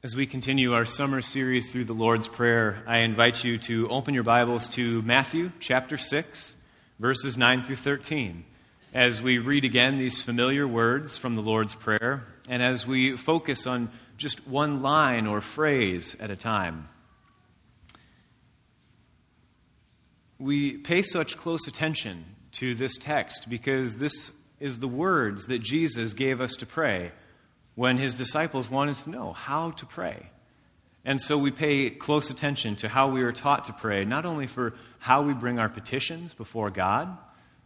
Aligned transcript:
As 0.00 0.14
we 0.14 0.26
continue 0.26 0.74
our 0.74 0.84
summer 0.84 1.20
series 1.22 1.72
through 1.72 1.86
the 1.86 1.92
Lord's 1.92 2.28
Prayer, 2.28 2.84
I 2.86 3.00
invite 3.00 3.42
you 3.42 3.58
to 3.58 3.88
open 3.88 4.14
your 4.14 4.22
Bibles 4.22 4.68
to 4.68 5.02
Matthew 5.02 5.50
chapter 5.58 5.96
6, 5.96 6.54
verses 7.00 7.36
9 7.36 7.62
through 7.64 7.74
13, 7.74 8.44
as 8.94 9.20
we 9.20 9.38
read 9.38 9.64
again 9.64 9.98
these 9.98 10.22
familiar 10.22 10.68
words 10.68 11.18
from 11.18 11.34
the 11.34 11.42
Lord's 11.42 11.74
Prayer, 11.74 12.24
and 12.48 12.62
as 12.62 12.86
we 12.86 13.16
focus 13.16 13.66
on 13.66 13.90
just 14.16 14.46
one 14.46 14.82
line 14.82 15.26
or 15.26 15.40
phrase 15.40 16.14
at 16.20 16.30
a 16.30 16.36
time. 16.36 16.88
We 20.38 20.76
pay 20.76 21.02
such 21.02 21.36
close 21.36 21.66
attention 21.66 22.24
to 22.52 22.76
this 22.76 22.96
text 22.96 23.50
because 23.50 23.96
this 23.96 24.30
is 24.60 24.78
the 24.78 24.86
words 24.86 25.46
that 25.46 25.58
Jesus 25.58 26.12
gave 26.14 26.40
us 26.40 26.54
to 26.54 26.66
pray 26.66 27.10
when 27.78 27.96
his 27.96 28.14
disciples 28.14 28.68
wanted 28.68 28.96
to 28.96 29.08
know 29.08 29.32
how 29.32 29.70
to 29.70 29.86
pray. 29.86 30.28
And 31.04 31.20
so 31.20 31.38
we 31.38 31.52
pay 31.52 31.90
close 31.90 32.28
attention 32.28 32.74
to 32.76 32.88
how 32.88 33.10
we 33.10 33.22
are 33.22 33.30
taught 33.30 33.66
to 33.66 33.72
pray, 33.72 34.04
not 34.04 34.26
only 34.26 34.48
for 34.48 34.74
how 34.98 35.22
we 35.22 35.32
bring 35.32 35.60
our 35.60 35.68
petitions 35.68 36.34
before 36.34 36.70
God, 36.70 37.16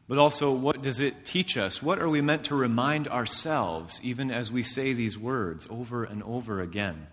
but 0.08 0.18
also 0.18 0.52
what 0.52 0.82
does 0.82 1.00
it 1.00 1.24
teach 1.24 1.56
us? 1.56 1.82
What 1.82 1.98
are 1.98 2.10
we 2.10 2.20
meant 2.20 2.44
to 2.44 2.54
remind 2.54 3.08
ourselves 3.08 4.02
even 4.04 4.30
as 4.30 4.52
we 4.52 4.62
say 4.62 4.92
these 4.92 5.16
words 5.16 5.66
over 5.70 6.04
and 6.04 6.22
over 6.24 6.60
again? 6.60 7.06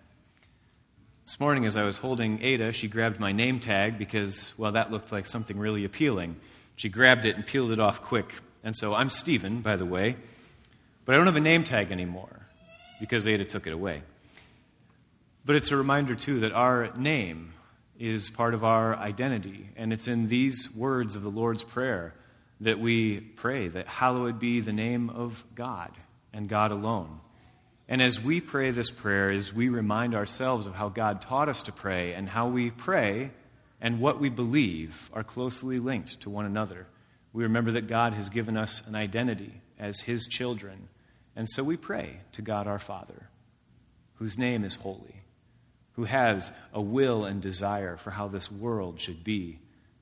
This 1.24 1.40
morning, 1.40 1.66
as 1.66 1.78
I 1.78 1.86
was 1.86 1.98
holding 1.98 2.44
Ada, 2.44 2.74
she 2.74 2.90
grabbed 2.90 3.18
my 3.18 3.32
name 3.32 3.62
tag 3.62 3.98
because, 3.98 4.52
well, 4.58 4.74
that 4.74 4.92
looked 4.92 5.14
like 5.14 5.26
something 5.26 5.58
really 5.58 5.86
appealing. 5.86 6.36
She 6.76 6.90
grabbed 6.90 7.24
it 7.24 7.38
and 7.38 7.46
peeled 7.46 7.72
it 7.72 7.80
off 7.80 8.02
quick. 8.02 8.34
And 8.62 8.76
so 8.76 8.94
I'm 8.94 9.10
Stephen, 9.10 9.62
by 9.62 9.78
the 9.78 9.86
way, 9.86 10.18
but 11.06 11.16
I 11.16 11.18
don't 11.18 11.28
have 11.28 11.38
a 11.38 11.40
name 11.40 11.64
tag 11.64 11.94
anymore 11.94 12.39
because 13.00 13.28
Ada 13.28 13.46
took 13.46 13.68
it 13.68 13.74
away. 13.74 14.02
But 15.46 15.56
it's 15.56 15.72
a 15.72 15.78
reminder, 15.78 16.16
too, 16.16 16.42
that 16.42 16.52
our 16.52 16.96
name 16.98 17.54
is 17.98 18.30
part 18.30 18.54
of 18.54 18.64
our 18.64 18.96
identity. 18.96 19.70
And 19.76 19.92
it's 19.92 20.08
in 20.08 20.28
these 20.28 20.70
words 20.74 21.16
of 21.16 21.24
the 21.24 21.30
Lord's 21.30 21.64
Prayer 21.64 22.14
that 22.62 22.80
we 22.80 23.20
pray 23.20 23.68
that 23.68 23.88
hallowed 23.88 24.40
be 24.40 24.62
the 24.62 24.74
name 24.74 25.10
of 25.10 25.44
God 25.56 25.92
and 26.34 26.50
God 26.50 26.72
alone. 26.72 27.20
And 27.88 28.02
as 28.02 28.22
we 28.22 28.40
pray 28.40 28.72
this 28.72 28.92
prayer, 28.92 29.32
as 29.32 29.52
we 29.52 29.70
remind 29.70 30.14
ourselves 30.14 30.68
of 30.68 30.76
how 30.76 30.90
God 30.90 31.22
taught 31.22 31.50
us 31.50 31.64
to 31.64 31.72
pray 31.72 32.14
and 32.14 32.30
how 32.30 32.48
we 32.48 32.70
pray 32.70 33.32
and 33.82 34.00
what 34.00 34.20
we 34.20 34.30
believe 34.30 35.10
are 35.14 35.24
closely 35.24 35.80
linked 35.80 36.22
to 36.22 36.30
one 36.30 36.46
another, 36.46 36.86
we 37.34 37.44
remember 37.44 37.72
that 37.72 37.88
God 37.88 38.14
has 38.14 38.30
given 38.30 38.58
us 38.58 38.84
an 38.86 38.96
identity 38.96 39.62
as 39.80 40.02
His 40.02 40.28
children 40.28 40.90
and 41.40 41.50
so 41.50 41.64
we 41.64 41.78
pray 41.78 42.20
to 42.34 42.42
God 42.42 42.68
our 42.68 42.80
Father, 42.80 43.30
whose 44.16 44.38
name 44.38 44.66
is 44.66 44.76
holy, 44.76 45.24
who 45.94 46.04
has 46.04 46.52
a 46.74 46.82
will 46.82 47.24
and 47.24 47.42
desire 47.42 47.96
for 47.96 48.12
how 48.12 48.28
this 48.28 48.52
world 48.52 49.00
should 49.00 49.24
be, 49.24 49.58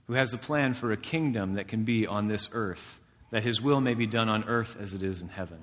who 0.07 0.13
has 0.13 0.33
a 0.33 0.39
plan 0.39 0.73
for 0.73 0.91
a 0.91 0.97
kingdom 0.97 1.53
that 1.53 1.67
can 1.67 1.83
be 1.83 2.07
on 2.07 2.27
this 2.27 2.49
earth, 2.53 2.99
that 3.29 3.43
his 3.43 3.61
will 3.61 3.81
may 3.81 3.93
be 3.93 4.07
done 4.07 4.29
on 4.29 4.45
earth 4.45 4.77
as 4.79 4.95
it 4.95 5.03
is 5.03 5.21
in 5.21 5.27
heaven. 5.27 5.59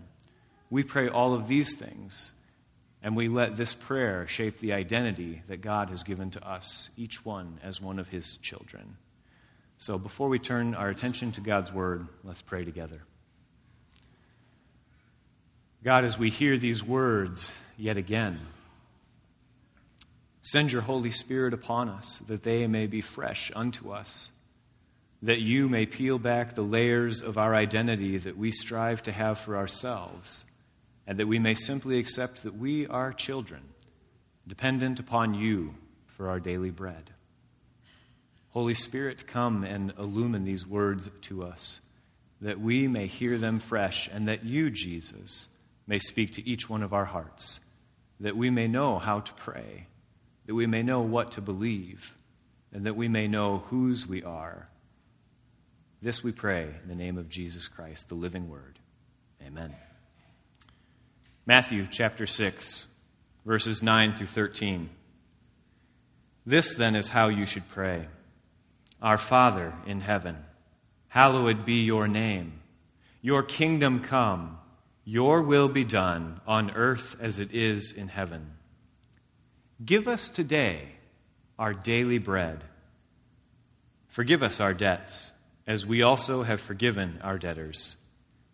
We 0.71 0.85
pray 0.85 1.09
all 1.09 1.35
of 1.35 1.49
these 1.49 1.75
things, 1.75 2.31
and 3.03 3.17
we 3.17 3.27
let 3.27 3.57
this 3.57 3.75
prayer 3.75 4.29
shape 4.29 4.61
the 4.61 4.75
identity 4.75 5.43
that 5.49 5.61
God 5.61 5.91
has 5.91 6.05
given 6.05 6.31
to 6.31 6.49
us, 6.49 6.89
each 6.97 7.25
one 7.25 7.59
as 7.65 7.81
one 7.81 7.99
of 7.99 8.09
his 8.09 8.37
children. 8.37 8.97
So 9.79 9.99
before 9.99 10.29
we 10.29 10.39
turn 10.39 10.77
our 10.77 10.89
attention 10.89 11.33
to 11.33 11.41
God's 11.41 11.73
word, 11.73 12.07
let's 12.23 12.43
pray 12.43 12.65
together. 12.65 13.03
God, 15.85 16.07
as 16.07 16.19
we 16.19 16.31
hear 16.31 16.57
these 16.57 16.83
words 16.83 17.55
yet 17.77 17.99
again, 17.99 18.41
send 20.41 20.73
your 20.73 20.81
Holy 20.81 21.11
Spirit 21.11 21.53
upon 21.53 21.91
us 21.91 22.23
that 22.27 22.43
they 22.43 22.67
may 22.67 22.87
be 22.87 23.03
fresh 23.03 23.53
unto 23.55 23.91
us, 23.91 24.31
that 25.21 25.43
you 25.43 25.69
may 25.69 25.85
peel 25.85 26.19
back 26.19 26.55
the 26.55 26.63
layers 26.63 27.21
of 27.21 27.37
our 27.37 27.55
identity 27.55 28.17
that 28.17 28.39
we 28.39 28.51
strive 28.51 29.03
to 29.03 29.13
have 29.13 29.39
for 29.39 29.59
ourselves, 29.59 30.47
and 31.07 31.19
that 31.19 31.29
we 31.29 31.39
may 31.39 31.53
simply 31.53 31.99
accept 31.99 32.45
that 32.45 32.57
we 32.57 32.87
are 32.87 33.13
children, 33.13 33.61
dependent 34.49 35.01
upon 35.01 35.35
you 35.35 35.75
for 36.17 36.31
our 36.31 36.41
daily 36.41 36.71
bread. 36.71 37.11
Holy 38.53 38.73
Spirit, 38.73 39.27
come 39.27 39.65
and 39.65 39.93
illumine 39.99 40.45
these 40.45 40.67
words 40.67 41.11
to 41.21 41.45
us, 41.45 41.83
that 42.41 42.59
we 42.59 42.89
may 42.89 43.07
hear 43.07 43.37
them 43.37 43.59
fresh, 43.59 44.09
and 44.11 44.29
that 44.29 44.47
you, 44.47 44.71
Jesus, 44.71 45.49
may 45.87 45.99
speak 45.99 46.33
to 46.35 46.49
each 46.49 46.69
one 46.69 46.83
of 46.83 46.93
our 46.93 47.05
hearts, 47.05 47.61
that 48.21 48.37
we 48.37 48.51
may 48.51 48.67
know 48.69 48.99
how 48.99 49.21
to 49.21 49.33
pray, 49.35 49.87
that 50.47 50.55
we 50.55 50.67
may 50.67 50.83
know 50.83 51.01
what 51.01 51.33
to 51.33 51.41
believe, 51.41 52.15
and 52.73 52.87
that 52.87 52.97
we 52.97 53.09
may 53.09 53.29
know 53.29 53.59
whose 53.71 54.07
we 54.07 54.23
are. 54.23 54.69
This 56.03 56.23
we 56.23 56.33
pray 56.33 56.69
in 56.83 56.89
the 56.89 56.95
name 56.95 57.19
of 57.19 57.29
Jesus 57.29 57.69
Christ, 57.69 58.09
the 58.09 58.15
living 58.15 58.51
Word. 58.51 58.79
Amen. 59.47 59.75
Matthew 61.47 61.87
chapter 61.91 62.27
6, 62.27 62.87
verses 63.45 63.83
9 63.83 64.15
through 64.15 64.27
13. 64.29 64.89
This 66.47 66.75
then 66.75 66.97
is 66.97 67.09
how 67.09 67.29
you 67.29 67.47
should 67.47 67.69
pray 67.69 68.07
Our 69.01 69.19
Father 69.19 69.73
in 69.87 70.01
heaven, 70.01 70.37
hallowed 71.09 71.65
be 71.65 71.85
your 71.85 72.09
name. 72.09 72.61
Your 73.23 73.43
kingdom 73.43 74.01
come. 74.01 74.59
Your 75.05 75.43
will 75.43 75.69
be 75.69 75.85
done 75.85 76.41
on 76.47 76.71
earth 76.71 77.17
as 77.21 77.39
it 77.39 77.53
is 77.53 77.93
in 77.93 78.09
heaven. 78.09 78.53
Give 79.85 80.09
us 80.09 80.29
today 80.29 80.89
our 81.59 81.75
daily 81.75 82.19
bread. 82.19 82.65
Forgive 84.09 84.43
us 84.43 84.61
our 84.61 84.73
debts, 84.73 85.33
as 85.67 85.85
we 85.85 86.03
also 86.03 86.43
have 86.43 86.61
forgiven 86.61 87.19
our 87.23 87.39
debtors. 87.39 87.97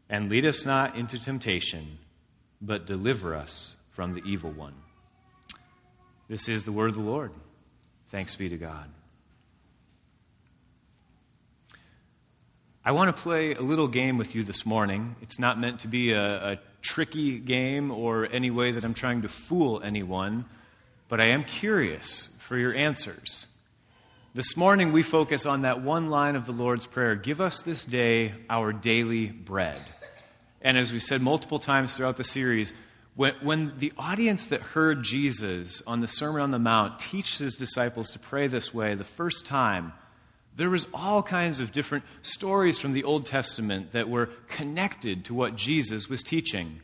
And 0.08 0.28
lead 0.28 0.44
us 0.44 0.64
not 0.64 0.96
into 0.96 1.22
temptation, 1.22 1.98
but 2.60 2.86
deliver 2.86 3.34
us 3.34 3.76
from 3.90 4.12
the 4.12 4.22
evil 4.24 4.50
one. 4.50 4.74
This 6.28 6.48
is 6.48 6.64
the 6.64 6.72
word 6.72 6.90
of 6.90 6.96
the 6.96 7.02
Lord. 7.02 7.32
Thanks 8.08 8.34
be 8.34 8.48
to 8.48 8.56
God. 8.56 8.88
I 12.82 12.92
want 12.92 13.14
to 13.14 13.22
play 13.22 13.52
a 13.52 13.60
little 13.60 13.88
game 13.88 14.16
with 14.16 14.34
you 14.34 14.42
this 14.42 14.64
morning. 14.64 15.14
It's 15.20 15.38
not 15.38 15.60
meant 15.60 15.80
to 15.80 15.88
be 15.88 16.12
a, 16.12 16.52
a, 16.52 16.58
tricky 16.80 17.38
game 17.38 17.90
or 17.90 18.26
any 18.32 18.50
way 18.50 18.72
that 18.72 18.84
I'm 18.84 18.94
trying 18.94 19.20
to 19.20 19.28
fool 19.28 19.82
anyone, 19.82 20.46
but 21.10 21.20
I 21.20 21.26
am 21.26 21.44
curious 21.44 22.30
for 22.38 22.56
your 22.56 22.72
answers. 22.72 23.46
This 24.32 24.56
morning, 24.56 24.92
we 24.92 25.02
focus 25.02 25.44
on 25.44 25.62
that 25.62 25.82
one 25.82 26.08
line 26.08 26.36
of 26.36 26.46
the 26.46 26.52
Lord's 26.52 26.86
Prayer 26.86 27.16
Give 27.16 27.42
us 27.42 27.60
this 27.60 27.84
day 27.84 28.32
our 28.48 28.72
daily 28.72 29.26
bread. 29.26 29.78
And 30.62 30.78
as 30.78 30.90
we've 30.90 31.02
said 31.02 31.20
multiple 31.20 31.58
times 31.58 31.94
throughout 31.94 32.16
the 32.16 32.24
series, 32.24 32.72
when, 33.14 33.34
when 33.42 33.74
the 33.78 33.92
audience 33.98 34.46
that 34.46 34.62
heard 34.62 35.02
Jesus 35.02 35.82
on 35.86 36.00
the 36.00 36.08
Sermon 36.08 36.40
on 36.40 36.50
the 36.50 36.58
Mount 36.58 36.98
teach 36.98 37.36
his 37.36 37.56
disciples 37.56 38.08
to 38.12 38.18
pray 38.18 38.46
this 38.46 38.72
way 38.72 38.94
the 38.94 39.04
first 39.04 39.44
time, 39.44 39.92
there 40.56 40.70
was 40.70 40.86
all 40.92 41.22
kinds 41.22 41.60
of 41.60 41.72
different 41.72 42.04
stories 42.22 42.78
from 42.78 42.92
the 42.92 43.04
Old 43.04 43.26
Testament 43.26 43.92
that 43.92 44.08
were 44.08 44.26
connected 44.48 45.24
to 45.26 45.34
what 45.34 45.56
Jesus 45.56 46.08
was 46.08 46.22
teaching. 46.22 46.80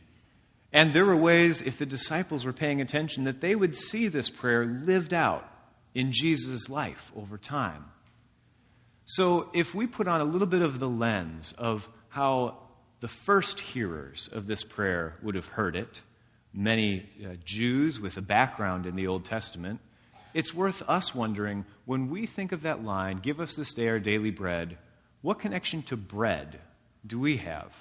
And 0.73 0.93
there 0.93 1.05
were 1.05 1.15
ways, 1.15 1.61
if 1.61 1.77
the 1.77 1.85
disciples 1.85 2.45
were 2.45 2.53
paying 2.53 2.81
attention, 2.81 3.25
that 3.25 3.41
they 3.41 3.55
would 3.55 3.75
see 3.75 4.07
this 4.07 4.29
prayer 4.29 4.65
lived 4.65 5.13
out 5.13 5.49
in 5.93 6.11
Jesus' 6.11 6.69
life 6.69 7.11
over 7.15 7.37
time. 7.37 7.85
So, 9.05 9.49
if 9.53 9.73
we 9.73 9.87
put 9.87 10.07
on 10.07 10.19
a 10.19 10.25
little 10.25 10.47
bit 10.47 10.61
of 10.61 10.79
the 10.79 10.89
lens 10.89 11.53
of 11.57 11.87
how 12.09 12.57
the 12.99 13.07
first 13.07 13.59
hearers 13.59 14.29
of 14.31 14.47
this 14.47 14.63
prayer 14.63 15.15
would 15.21 15.35
have 15.35 15.47
heard 15.47 15.75
it, 15.75 16.01
many 16.53 17.07
uh, 17.23 17.35
Jews 17.45 17.99
with 17.99 18.17
a 18.17 18.21
background 18.21 18.85
in 18.85 18.95
the 18.95 19.07
Old 19.07 19.23
Testament, 19.23 19.79
it's 20.33 20.53
worth 20.53 20.83
us 20.87 21.13
wondering 21.15 21.65
when 21.85 22.09
we 22.09 22.25
think 22.25 22.51
of 22.51 22.63
that 22.63 22.83
line, 22.83 23.17
give 23.17 23.39
us 23.39 23.55
this 23.55 23.73
day 23.73 23.87
our 23.87 23.99
daily 23.99 24.31
bread, 24.31 24.77
what 25.21 25.39
connection 25.39 25.83
to 25.83 25.97
bread 25.97 26.59
do 27.05 27.19
we 27.19 27.37
have? 27.37 27.73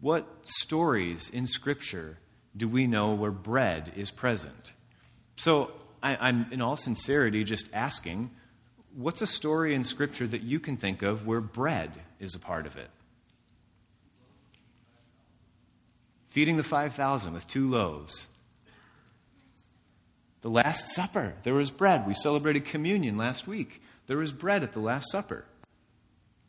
What 0.00 0.26
stories 0.44 1.30
in 1.30 1.46
Scripture 1.46 2.18
do 2.56 2.68
we 2.68 2.86
know 2.86 3.12
where 3.14 3.30
bread 3.30 3.92
is 3.96 4.10
present? 4.10 4.72
So 5.36 5.70
I, 6.02 6.28
am, 6.28 6.46
in 6.50 6.60
all 6.60 6.76
sincerity, 6.76 7.44
just 7.44 7.66
asking 7.72 8.30
what's 8.96 9.22
a 9.22 9.26
story 9.26 9.74
in 9.74 9.84
Scripture 9.84 10.26
that 10.26 10.42
you 10.42 10.58
can 10.60 10.76
think 10.76 11.02
of 11.02 11.26
where 11.26 11.40
bread 11.40 11.92
is 12.18 12.34
a 12.34 12.38
part 12.38 12.66
of 12.66 12.76
it? 12.76 12.90
Feeding 16.30 16.56
the 16.56 16.62
5,000 16.62 17.32
with 17.32 17.46
two 17.46 17.68
loaves. 17.68 18.28
The 20.42 20.50
Last 20.50 20.88
Supper, 20.88 21.34
there 21.42 21.54
was 21.54 21.70
bread. 21.70 22.06
We 22.06 22.14
celebrated 22.14 22.64
communion 22.64 23.16
last 23.16 23.46
week. 23.46 23.82
There 24.06 24.16
was 24.16 24.32
bread 24.32 24.62
at 24.62 24.72
the 24.72 24.80
Last 24.80 25.10
Supper. 25.10 25.44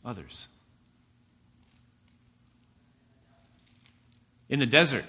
Others. 0.06 0.48
In 4.50 4.60
the 4.60 4.66
desert, 4.66 5.06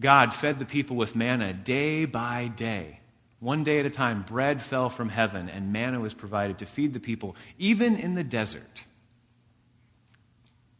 God 0.00 0.34
fed 0.34 0.58
the 0.58 0.64
people 0.64 0.96
with 0.96 1.16
manna 1.16 1.52
day 1.52 2.04
by 2.04 2.48
day. 2.48 3.00
One 3.40 3.64
day 3.64 3.80
at 3.80 3.86
a 3.86 3.90
time, 3.90 4.22
bread 4.22 4.62
fell 4.62 4.88
from 4.88 5.08
heaven 5.08 5.48
and 5.48 5.72
manna 5.72 5.98
was 5.98 6.14
provided 6.14 6.58
to 6.58 6.66
feed 6.66 6.92
the 6.92 7.00
people, 7.00 7.36
even 7.58 7.96
in 7.96 8.14
the 8.14 8.22
desert. 8.22 8.84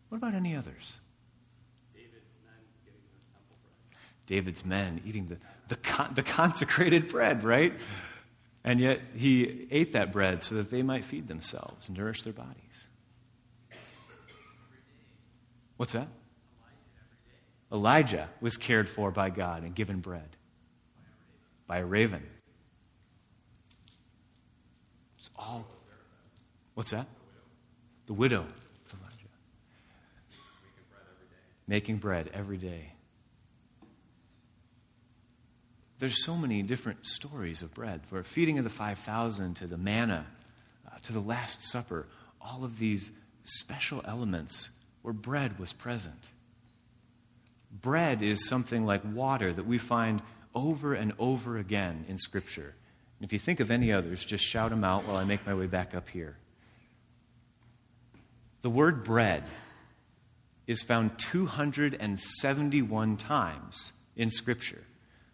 What 0.08 0.18
about 0.18 0.34
any 0.34 0.54
others? 0.54 0.96
David's 4.26 4.64
men 4.64 5.00
eating 5.04 5.28
the, 5.28 5.38
the, 5.68 5.76
con- 5.76 6.12
the 6.14 6.22
consecrated 6.22 7.08
bread, 7.08 7.44
right? 7.44 7.74
And 8.64 8.78
yet 8.78 9.00
he 9.16 9.66
ate 9.70 9.92
that 9.92 10.12
bread 10.12 10.44
so 10.44 10.56
that 10.56 10.70
they 10.70 10.82
might 10.82 11.04
feed 11.04 11.28
themselves 11.28 11.88
and 11.88 11.98
nourish 11.98 12.22
their 12.22 12.32
bodies. 12.32 12.86
What's 15.76 15.94
that? 15.94 16.08
Elijah 17.72 18.28
was 18.40 18.56
cared 18.56 18.88
for 18.88 19.10
by 19.10 19.30
God 19.30 19.64
and 19.64 19.74
given 19.74 20.00
bread 20.00 20.36
by 21.66 21.78
a 21.78 21.84
raven. 21.84 22.22
It's 25.18 25.30
all. 25.36 25.66
What's 26.74 26.90
that? 26.90 27.06
The 28.06 28.12
widow 28.12 28.40
of 28.40 29.00
Elijah. 29.00 29.28
Making 31.66 31.96
bread 31.96 32.30
every 32.34 32.58
day. 32.58 32.92
There's 36.02 36.24
so 36.24 36.34
many 36.36 36.62
different 36.62 37.06
stories 37.06 37.62
of 37.62 37.72
bread. 37.74 38.00
For 38.08 38.24
feeding 38.24 38.58
of 38.58 38.64
the 38.64 38.70
5,000 38.70 39.54
to 39.58 39.68
the 39.68 39.76
manna, 39.76 40.26
uh, 40.84 40.96
to 41.04 41.12
the 41.12 41.20
Last 41.20 41.62
Supper, 41.62 42.08
all 42.40 42.64
of 42.64 42.76
these 42.80 43.12
special 43.44 44.02
elements 44.04 44.70
where 45.02 45.14
bread 45.14 45.60
was 45.60 45.72
present. 45.72 46.28
Bread 47.70 48.20
is 48.20 48.48
something 48.48 48.84
like 48.84 49.02
water 49.14 49.52
that 49.52 49.64
we 49.64 49.78
find 49.78 50.22
over 50.56 50.94
and 50.94 51.12
over 51.20 51.56
again 51.56 52.04
in 52.08 52.18
Scripture. 52.18 52.74
And 53.20 53.24
if 53.24 53.32
you 53.32 53.38
think 53.38 53.60
of 53.60 53.70
any 53.70 53.92
others, 53.92 54.24
just 54.24 54.42
shout 54.42 54.70
them 54.70 54.82
out 54.82 55.06
while 55.06 55.18
I 55.18 55.22
make 55.22 55.46
my 55.46 55.54
way 55.54 55.66
back 55.66 55.94
up 55.94 56.08
here. 56.08 56.36
The 58.62 58.70
word 58.70 59.04
bread 59.04 59.44
is 60.66 60.82
found 60.82 61.16
271 61.20 63.16
times 63.18 63.92
in 64.16 64.30
Scripture. 64.30 64.82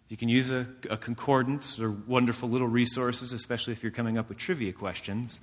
You 0.08 0.16
can 0.16 0.28
use 0.28 0.50
a, 0.50 0.66
a 0.88 0.96
concordance. 0.96 1.74
They're 1.74 1.90
wonderful 1.90 2.48
little 2.48 2.68
resources, 2.68 3.32
especially 3.32 3.74
if 3.74 3.82
you're 3.82 3.92
coming 3.92 4.16
up 4.16 4.28
with 4.28 4.38
trivia 4.38 4.72
questions. 4.72 5.40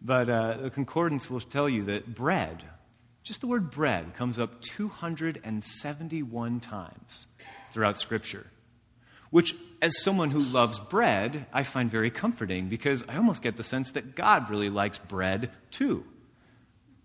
But 0.00 0.28
uh, 0.28 0.56
the 0.62 0.70
concordance 0.70 1.30
will 1.30 1.40
tell 1.40 1.68
you 1.68 1.84
that 1.84 2.12
bread, 2.12 2.64
just 3.22 3.40
the 3.40 3.46
word 3.46 3.70
bread, 3.70 4.14
comes 4.14 4.40
up 4.40 4.60
271 4.60 6.60
times 6.60 7.26
throughout 7.72 8.00
Scripture. 8.00 8.46
Which, 9.30 9.54
as 9.80 10.02
someone 10.02 10.30
who 10.30 10.40
loves 10.40 10.80
bread, 10.80 11.46
I 11.52 11.62
find 11.62 11.90
very 11.90 12.10
comforting 12.10 12.68
because 12.68 13.04
I 13.08 13.16
almost 13.16 13.42
get 13.42 13.56
the 13.56 13.64
sense 13.64 13.92
that 13.92 14.16
God 14.16 14.50
really 14.50 14.68
likes 14.68 14.98
bread 14.98 15.50
too. 15.70 16.04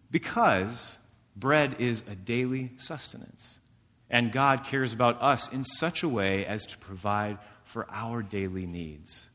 Because 0.10 0.98
bread 1.36 1.76
is 1.80 2.02
a 2.10 2.16
daily 2.16 2.72
sustenance. 2.78 3.60
And 4.10 4.32
God 4.32 4.64
cares 4.66 4.94
about 4.94 5.22
us 5.22 5.52
in 5.52 5.64
such 5.64 6.04
a 6.04 6.10
way 6.10 6.46
as 6.46 6.66
to 6.66 6.78
provide 6.78 7.38
for 7.64 7.86
our 7.92 8.22
daily 8.22 8.66
needs. 8.66 9.30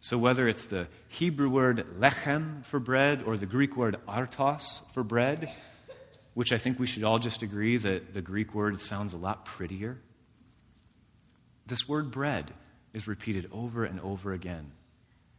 So, 0.00 0.18
whether 0.18 0.46
it's 0.46 0.66
the 0.66 0.88
Hebrew 1.08 1.48
word 1.48 1.86
lechem 1.98 2.64
for 2.66 2.78
bread 2.78 3.22
or 3.24 3.36
the 3.36 3.46
Greek 3.46 3.76
word 3.76 3.96
artos 4.06 4.82
for 4.92 5.02
bread, 5.02 5.50
which 6.34 6.52
I 6.52 6.58
think 6.58 6.78
we 6.78 6.86
should 6.86 7.02
all 7.02 7.18
just 7.18 7.42
agree 7.42 7.78
that 7.78 8.12
the 8.12 8.20
Greek 8.20 8.54
word 8.54 8.80
sounds 8.80 9.14
a 9.14 9.16
lot 9.16 9.46
prettier, 9.46 9.98
this 11.66 11.88
word 11.88 12.10
bread 12.10 12.52
is 12.92 13.08
repeated 13.08 13.48
over 13.52 13.84
and 13.84 14.00
over 14.00 14.32
again. 14.32 14.70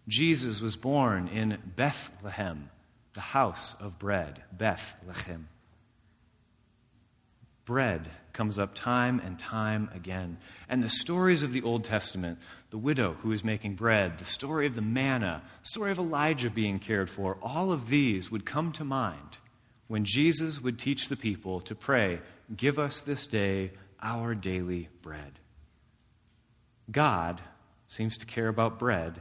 Jesus 0.08 0.60
was 0.60 0.76
born 0.76 1.28
in 1.28 1.58
Bethlehem, 1.76 2.70
the 3.14 3.22
house 3.22 3.76
of 3.80 4.00
bread, 4.00 4.42
Bethlehem. 4.52 5.48
Bread 7.68 8.10
comes 8.32 8.58
up 8.58 8.76
time 8.76 9.20
and 9.20 9.38
time 9.38 9.90
again. 9.94 10.38
And 10.70 10.82
the 10.82 10.90
stories 10.90 11.44
of 11.44 11.52
the 11.52 11.64
Old 11.64 11.84
Testament, 11.84 12.40
the 12.70 12.78
widow 12.78 13.18
who 13.22 13.34
is 13.34 13.44
making 13.44 13.76
bread, 13.76 14.20
the 14.20 14.26
story 14.26 14.68
of 14.68 14.74
the 14.74 14.82
manna, 14.82 15.44
the 15.64 15.68
story 15.68 15.92
of 15.92 16.00
Elijah 16.00 16.50
being 16.50 16.80
cared 16.80 17.10
for, 17.10 17.38
all 17.42 17.74
of 17.74 17.90
these 17.90 18.32
would 18.32 18.46
come 18.46 18.72
to 18.72 18.86
mind 18.86 19.38
when 19.88 20.06
Jesus 20.06 20.62
would 20.62 20.80
teach 20.80 21.10
the 21.10 21.18
people 21.18 21.60
to 21.62 21.76
pray, 21.76 22.20
Give 22.56 22.80
us 22.80 23.02
this 23.02 23.28
day 23.28 23.72
our 24.02 24.34
daily 24.34 24.88
bread. 25.02 25.34
God 26.90 27.42
seems 27.90 28.18
to 28.20 28.26
care 28.26 28.48
about 28.48 28.80
bread, 28.80 29.20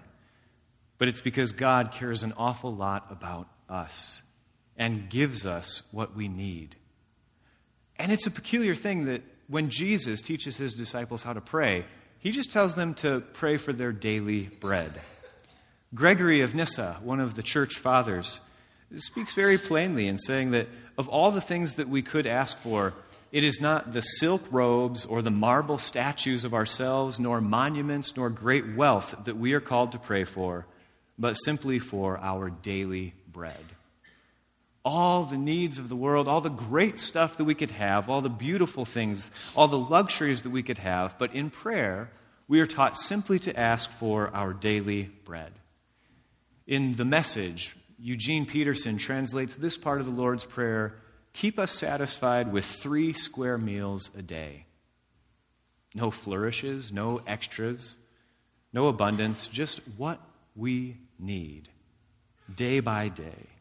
but 0.99 1.08
it's 1.08 1.20
because 1.20 1.50
God 1.50 1.90
cares 1.90 2.22
an 2.22 2.32
awful 2.37 2.72
lot 2.72 3.08
about 3.10 3.49
us 3.69 4.22
and 4.76 5.10
gives 5.10 5.46
us 5.46 5.82
what 5.90 6.14
we 6.14 6.28
need. 6.28 6.76
And 7.98 8.12
it's 8.12 8.26
a 8.26 8.31
peculiar 8.31 8.75
thing 8.75 9.06
that 9.06 9.22
when 9.48 9.70
Jesus 9.70 10.20
teaches 10.20 10.56
his 10.56 10.75
disciples 10.75 11.22
how 11.22 11.32
to 11.32 11.40
pray, 11.40 11.84
he 12.19 12.31
just 12.31 12.50
tells 12.50 12.75
them 12.75 12.94
to 12.94 13.20
pray 13.32 13.56
for 13.56 13.72
their 13.72 13.93
daily 13.93 14.50
bread. 14.60 14.93
Gregory 15.94 16.40
of 16.40 16.54
Nyssa, 16.54 16.98
one 17.02 17.20
of 17.20 17.34
the 17.34 17.43
church 17.43 17.76
fathers, 17.76 18.40
speaks 18.96 19.34
very 19.34 19.58
plainly 19.58 20.08
in 20.08 20.19
saying 20.19 20.50
that 20.50 20.69
of 20.98 21.08
all 21.08 21.31
the 21.31 21.40
things 21.40 21.75
that 21.75 21.88
we 21.88 22.02
could 22.02 22.26
ask 22.26 22.58
for, 22.58 22.94
it 23.32 23.44
is 23.44 23.60
not 23.60 23.93
the 23.93 24.00
silk 24.00 24.42
robes 24.50 25.04
or 25.04 25.22
the 25.22 25.31
marble 25.31 25.78
statues 25.78 26.44
of 26.44 26.54
ourselves, 26.54 27.20
nor 27.20 27.40
monuments, 27.40 28.16
nor 28.16 28.31
great 28.31 28.75
wealth 28.75 29.14
that 29.25 29.37
we 29.37 29.52
are 29.52 29.60
called 29.60 29.92
to 29.92 29.99
pray 29.99 30.25
for, 30.25 30.66
but 31.19 31.34
simply 31.34 31.78
for 31.78 32.19
our 32.19 32.50
daily 32.50 33.14
bread 33.32 33.64
all 34.87 35.25
the 35.25 35.37
needs 35.37 35.79
of 35.79 35.88
the 35.88 35.97
world, 35.97 36.29
all 36.29 36.41
the 36.41 36.49
great 36.49 37.00
stuff 37.00 37.38
that 37.38 37.44
we 37.44 37.56
could 37.56 37.73
have, 37.73 38.09
all 38.09 38.21
the 38.21 38.31
beautiful 38.31 38.85
things, 38.85 39.33
all 39.56 39.67
the 39.67 39.77
luxuries 39.77 40.43
that 40.43 40.50
we 40.50 40.62
could 40.62 40.79
have. 40.79 41.19
But 41.19 41.35
in 41.35 41.50
prayer, 41.50 42.09
we 42.47 42.61
are 42.61 42.67
taught 42.67 42.97
simply 42.97 43.41
to 43.41 43.59
ask 43.59 43.91
for 43.91 44.31
our 44.33 44.53
daily 44.53 45.11
bread. 45.25 45.50
In 46.69 46.94
the 46.94 47.05
message, 47.05 47.77
Eugene 47.99 48.47
Peterson 48.47 48.97
translates 48.97 49.56
this 49.56 49.77
part 49.77 49.99
of 49.99 50.06
the 50.06 50.15
Lord's 50.15 50.44
Prayer 50.44 50.94
keep 51.33 51.59
us 51.59 51.73
satisfied 51.73 52.53
with 52.53 52.65
three 52.65 53.12
square 53.12 53.59
meals 53.59 54.12
a 54.17 54.23
day. 54.23 54.67
No 55.97 56.12
flourishes, 56.12 56.93
no 56.93 57.21
extras, 57.27 57.99
no 58.73 58.87
abundance, 58.87 59.49
just 59.49 59.81
what 59.97 60.21
we 60.55 60.97
need 61.19 61.69
day 62.55 62.78
by 62.78 63.09
day. 63.09 63.55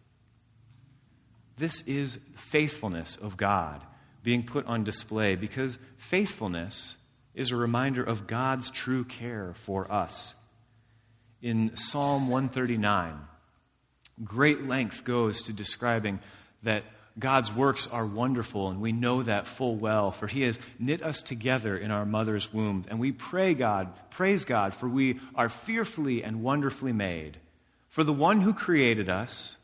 This 1.57 1.81
is 1.81 2.19
faithfulness 2.35 3.15
of 3.15 3.38
God 3.38 3.81
being 4.24 4.43
put 4.43 4.65
on 4.65 4.83
display 4.83 5.35
because 5.35 5.77
faithfulness 5.97 6.97
is 7.33 7.51
a 7.51 7.55
reminder 7.55 8.03
of 8.03 8.27
God's 8.27 8.69
true 8.69 9.03
care 9.03 9.53
for 9.55 9.91
us. 9.91 10.33
In 11.41 11.75
Psalm 11.77 12.27
139, 12.29 13.19
great 14.24 14.65
length 14.65 15.03
goes 15.03 15.43
to 15.43 15.53
describing 15.53 16.19
that 16.63 16.83
God's 17.17 17.53
works 17.53 17.88
are 17.88 18.05
wonderful, 18.05 18.69
and 18.69 18.81
we 18.81 18.91
know 18.91 19.24
that 19.24 19.47
full 19.47 19.75
well, 19.77 20.12
for 20.12 20.27
He 20.27 20.41
has 20.41 20.59
knit 20.79 21.01
us 21.01 21.21
together 21.21 21.77
in 21.77 21.91
our 21.91 22.05
mother's 22.05 22.51
womb. 22.51 22.83
And 22.89 23.00
we 23.00 23.13
pray 23.13 23.53
God, 23.53 23.93
praise 24.09 24.43
God, 24.43 24.74
for 24.75 24.89
we 24.89 25.19
are 25.33 25.47
fearfully 25.47 26.24
and 26.24 26.43
wonderfully 26.43 26.91
made. 26.91 27.38
For 27.89 28.03
the 28.03 28.12
one 28.12 28.41
who 28.41 28.53
created 28.53 29.07
us 29.07 29.55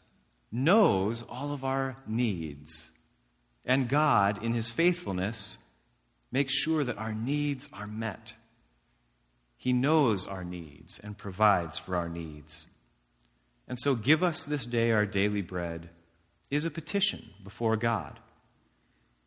knows 0.51 1.23
all 1.23 1.53
of 1.53 1.63
our 1.63 1.95
needs. 2.07 2.89
And 3.65 3.89
God, 3.89 4.43
in 4.43 4.53
His 4.53 4.69
faithfulness, 4.69 5.57
makes 6.31 6.53
sure 6.53 6.83
that 6.83 6.97
our 6.97 7.13
needs 7.13 7.69
are 7.71 7.87
met. 7.87 8.33
He 9.57 9.73
knows 9.73 10.25
our 10.25 10.43
needs 10.43 10.99
and 11.03 11.17
provides 11.17 11.77
for 11.77 11.95
our 11.95 12.09
needs. 12.09 12.67
And 13.67 13.77
so, 13.79 13.95
give 13.95 14.23
us 14.23 14.45
this 14.45 14.65
day 14.65 14.91
our 14.91 15.05
daily 15.05 15.41
bread 15.41 15.89
is 16.49 16.65
a 16.65 16.71
petition 16.71 17.23
before 17.43 17.77
God, 17.77 18.19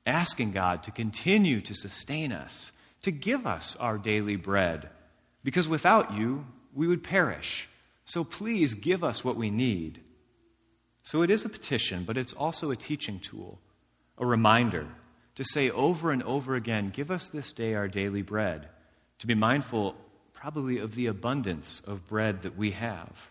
asking 0.05 0.53
God 0.53 0.83
to 0.83 0.91
continue 0.91 1.61
to 1.63 1.75
sustain 1.75 2.33
us, 2.33 2.71
to 3.03 3.11
give 3.11 3.47
us 3.47 3.77
our 3.77 3.97
daily 3.97 4.37
bread, 4.37 4.91
because 5.43 5.69
without 5.69 6.15
you, 6.15 6.45
we 6.75 6.87
would 6.87 7.03
perish. 7.03 7.69
So 8.05 8.25
please 8.25 8.75
give 8.75 9.03
us 9.03 9.25
what 9.25 9.37
we 9.37 9.51
need. 9.51 10.01
So 11.05 11.23
it 11.23 11.31
is 11.31 11.45
a 11.45 11.49
petition, 11.49 12.05
but 12.05 12.17
it's 12.17 12.33
also 12.33 12.71
a 12.71 12.77
teaching 12.77 13.21
tool, 13.21 13.61
a 14.19 14.27
reminder 14.27 14.89
to 15.37 15.45
say 15.45 15.71
over 15.71 16.11
and 16.11 16.23
over 16.23 16.57
again, 16.57 16.91
Give 16.91 17.11
us 17.11 17.29
this 17.29 17.53
day 17.53 17.75
our 17.75 17.89
daily 17.89 18.23
bread, 18.23 18.69
to 19.21 19.27
be 19.27 19.35
mindful 19.35 19.95
probably 20.33 20.79
of 20.79 20.95
the 20.95 21.07
abundance 21.07 21.81
of 21.87 22.09
bread 22.09 22.43
that 22.43 22.57
we 22.57 22.73
have. 22.73 23.31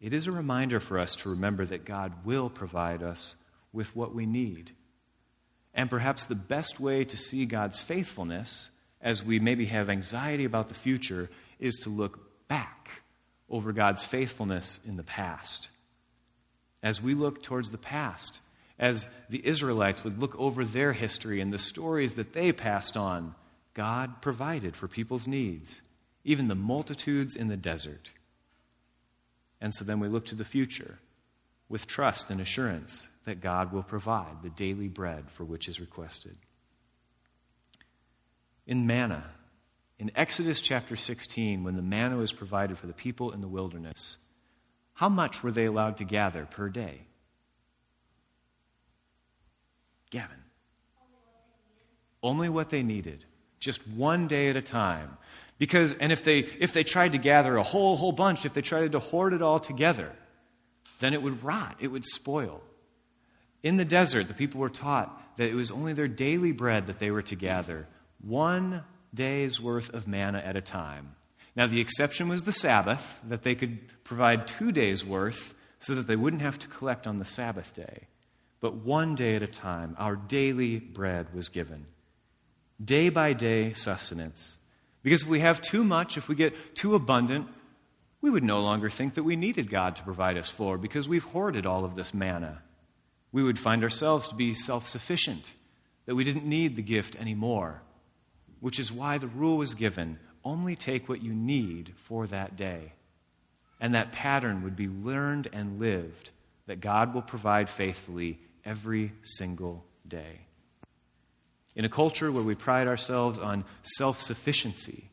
It 0.00 0.12
is 0.12 0.26
a 0.26 0.32
reminder 0.32 0.80
for 0.80 0.98
us 0.98 1.14
to 1.16 1.30
remember 1.30 1.64
that 1.66 1.84
God 1.84 2.24
will 2.24 2.48
provide 2.48 3.02
us 3.02 3.36
with 3.72 3.94
what 3.94 4.14
we 4.14 4.24
need. 4.24 4.70
And 5.74 5.90
perhaps 5.90 6.24
the 6.24 6.34
best 6.34 6.80
way 6.80 7.04
to 7.04 7.16
see 7.16 7.44
God's 7.44 7.80
faithfulness 7.80 8.70
as 9.04 9.22
we 9.22 9.38
maybe 9.38 9.66
have 9.66 9.90
anxiety 9.90 10.44
about 10.44 10.68
the 10.68 10.74
future, 10.74 11.28
is 11.60 11.74
to 11.82 11.90
look 11.90 12.48
back 12.48 12.88
over 13.50 13.72
God's 13.72 14.02
faithfulness 14.02 14.80
in 14.86 14.96
the 14.96 15.02
past. 15.02 15.68
As 16.84 17.00
we 17.00 17.14
look 17.14 17.42
towards 17.42 17.70
the 17.70 17.78
past, 17.78 18.40
as 18.78 19.08
the 19.30 19.44
Israelites 19.44 20.04
would 20.04 20.18
look 20.20 20.38
over 20.38 20.66
their 20.66 20.92
history 20.92 21.40
and 21.40 21.50
the 21.50 21.58
stories 21.58 22.14
that 22.14 22.34
they 22.34 22.52
passed 22.52 22.94
on, 22.94 23.34
God 23.72 24.20
provided 24.20 24.76
for 24.76 24.86
people's 24.86 25.26
needs, 25.26 25.80
even 26.24 26.46
the 26.46 26.54
multitudes 26.54 27.36
in 27.36 27.48
the 27.48 27.56
desert. 27.56 28.10
And 29.62 29.72
so 29.72 29.82
then 29.86 29.98
we 29.98 30.08
look 30.08 30.26
to 30.26 30.34
the 30.34 30.44
future 30.44 30.98
with 31.70 31.86
trust 31.86 32.28
and 32.28 32.38
assurance 32.38 33.08
that 33.24 33.40
God 33.40 33.72
will 33.72 33.82
provide 33.82 34.42
the 34.42 34.50
daily 34.50 34.88
bread 34.88 35.30
for 35.30 35.44
which 35.44 35.68
is 35.68 35.80
requested. 35.80 36.36
In 38.66 38.86
manna, 38.86 39.24
in 39.98 40.10
Exodus 40.14 40.60
chapter 40.60 40.96
16, 40.96 41.64
when 41.64 41.76
the 41.76 41.82
manna 41.82 42.18
was 42.18 42.34
provided 42.34 42.76
for 42.76 42.86
the 42.86 42.92
people 42.92 43.32
in 43.32 43.40
the 43.40 43.48
wilderness, 43.48 44.18
how 44.94 45.08
much 45.08 45.42
were 45.42 45.50
they 45.50 45.66
allowed 45.66 45.98
to 45.98 46.04
gather 46.04 46.46
per 46.46 46.68
day? 46.68 47.00
Gavin. 50.10 50.36
Only 52.22 52.48
what 52.48 52.70
they 52.70 52.82
needed. 52.82 53.24
Just 53.58 53.86
one 53.88 54.28
day 54.28 54.48
at 54.48 54.56
a 54.56 54.62
time. 54.62 55.16
Because, 55.58 55.92
and 55.92 56.10
if 56.10 56.24
they, 56.24 56.38
if 56.38 56.72
they 56.72 56.84
tried 56.84 57.12
to 57.12 57.18
gather 57.18 57.56
a 57.56 57.62
whole, 57.62 57.96
whole 57.96 58.12
bunch, 58.12 58.44
if 58.44 58.54
they 58.54 58.62
tried 58.62 58.92
to 58.92 58.98
hoard 58.98 59.32
it 59.34 59.42
all 59.42 59.58
together, 59.58 60.12
then 61.00 61.12
it 61.12 61.22
would 61.22 61.42
rot, 61.44 61.76
it 61.80 61.88
would 61.88 62.04
spoil. 62.04 62.62
In 63.62 63.76
the 63.76 63.84
desert, 63.84 64.28
the 64.28 64.34
people 64.34 64.60
were 64.60 64.68
taught 64.68 65.36
that 65.36 65.48
it 65.48 65.54
was 65.54 65.70
only 65.70 65.92
their 65.92 66.08
daily 66.08 66.52
bread 66.52 66.86
that 66.86 66.98
they 66.98 67.10
were 67.10 67.22
to 67.22 67.34
gather, 67.34 67.88
one 68.20 68.84
day's 69.12 69.60
worth 69.60 69.92
of 69.92 70.06
manna 70.06 70.38
at 70.38 70.56
a 70.56 70.60
time. 70.60 71.14
Now, 71.56 71.66
the 71.66 71.80
exception 71.80 72.28
was 72.28 72.42
the 72.42 72.52
Sabbath, 72.52 73.20
that 73.28 73.42
they 73.42 73.54
could 73.54 73.78
provide 74.02 74.48
two 74.48 74.72
days' 74.72 75.04
worth 75.04 75.54
so 75.78 75.94
that 75.94 76.06
they 76.06 76.16
wouldn't 76.16 76.42
have 76.42 76.58
to 76.60 76.68
collect 76.68 77.06
on 77.06 77.18
the 77.18 77.24
Sabbath 77.24 77.74
day. 77.74 78.08
But 78.60 78.76
one 78.76 79.14
day 79.14 79.36
at 79.36 79.42
a 79.42 79.46
time, 79.46 79.94
our 79.98 80.16
daily 80.16 80.78
bread 80.78 81.32
was 81.34 81.50
given. 81.50 81.86
Day 82.82 83.08
by 83.08 83.34
day 83.34 83.72
sustenance. 83.72 84.56
Because 85.02 85.22
if 85.22 85.28
we 85.28 85.40
have 85.40 85.60
too 85.60 85.84
much, 85.84 86.16
if 86.16 86.28
we 86.28 86.34
get 86.34 86.74
too 86.74 86.94
abundant, 86.94 87.46
we 88.20 88.30
would 88.30 88.42
no 88.42 88.60
longer 88.60 88.88
think 88.88 89.14
that 89.14 89.22
we 89.22 89.36
needed 89.36 89.70
God 89.70 89.96
to 89.96 90.02
provide 90.02 90.38
us 90.38 90.48
for 90.48 90.78
because 90.78 91.06
we've 91.06 91.24
hoarded 91.24 91.66
all 91.66 91.84
of 91.84 91.94
this 91.94 92.14
manna. 92.14 92.62
We 93.30 93.42
would 93.42 93.58
find 93.58 93.82
ourselves 93.82 94.28
to 94.28 94.34
be 94.34 94.54
self 94.54 94.88
sufficient, 94.88 95.52
that 96.06 96.14
we 96.14 96.24
didn't 96.24 96.46
need 96.46 96.74
the 96.74 96.82
gift 96.82 97.16
anymore, 97.16 97.82
which 98.60 98.78
is 98.78 98.90
why 98.90 99.18
the 99.18 99.26
rule 99.28 99.58
was 99.58 99.74
given 99.74 100.18
only 100.44 100.76
take 100.76 101.08
what 101.08 101.22
you 101.22 101.32
need 101.34 101.92
for 102.04 102.26
that 102.26 102.56
day. 102.56 102.92
And 103.80 103.94
that 103.94 104.12
pattern 104.12 104.62
would 104.62 104.76
be 104.76 104.88
learned 104.88 105.48
and 105.52 105.80
lived 105.80 106.30
that 106.66 106.80
God 106.80 107.14
will 107.14 107.22
provide 107.22 107.68
faithfully 107.68 108.38
every 108.64 109.12
single 109.22 109.84
day. 110.06 110.40
In 111.76 111.84
a 111.84 111.90
culture 111.90 112.30
where 112.30 112.42
we 112.42 112.54
pride 112.54 112.86
ourselves 112.86 113.38
on 113.38 113.64
self 113.82 114.20
sufficiency, 114.20 115.08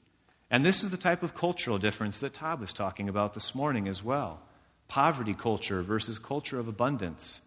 and 0.50 0.66
this 0.66 0.84
is 0.84 0.90
the 0.90 0.98
type 0.98 1.24
of 1.24 1.34
cultural 1.34 1.80
difference 1.80 2.20
that 2.20 2.34
Todd 2.34 2.60
was 2.60 2.74
talking 2.74 3.10
about 3.10 3.34
this 3.34 3.56
morning 3.56 3.88
as 3.88 4.04
well 4.04 4.42
poverty 4.88 5.34
culture 5.34 5.82
versus 5.82 6.20
culture 6.20 6.60
of 6.60 6.68
abundance. 6.68 7.40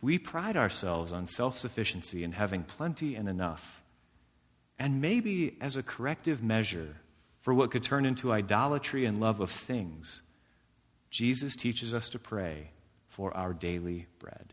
We 0.00 0.16
pride 0.16 0.56
ourselves 0.56 1.10
on 1.12 1.26
self 1.26 1.58
sufficiency 1.58 2.22
and 2.22 2.32
having 2.32 2.62
plenty 2.62 3.16
and 3.16 3.28
enough. 3.28 3.82
And 4.78 5.00
maybe 5.00 5.56
as 5.60 5.76
a 5.76 5.82
corrective 5.82 6.42
measure 6.42 6.96
for 7.40 7.54
what 7.54 7.70
could 7.70 7.84
turn 7.84 8.04
into 8.06 8.32
idolatry 8.32 9.06
and 9.06 9.18
love 9.18 9.40
of 9.40 9.50
things, 9.50 10.22
Jesus 11.10 11.56
teaches 11.56 11.94
us 11.94 12.10
to 12.10 12.18
pray 12.18 12.70
for 13.08 13.34
our 13.34 13.54
daily 13.54 14.06
bread, 14.18 14.52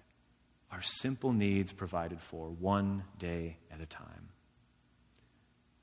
our 0.72 0.82
simple 0.82 1.34
needs 1.34 1.72
provided 1.72 2.22
for 2.22 2.48
one 2.48 3.03
day 3.20 3.58
at 3.72 3.82
a 3.82 3.86
time. 3.86 4.30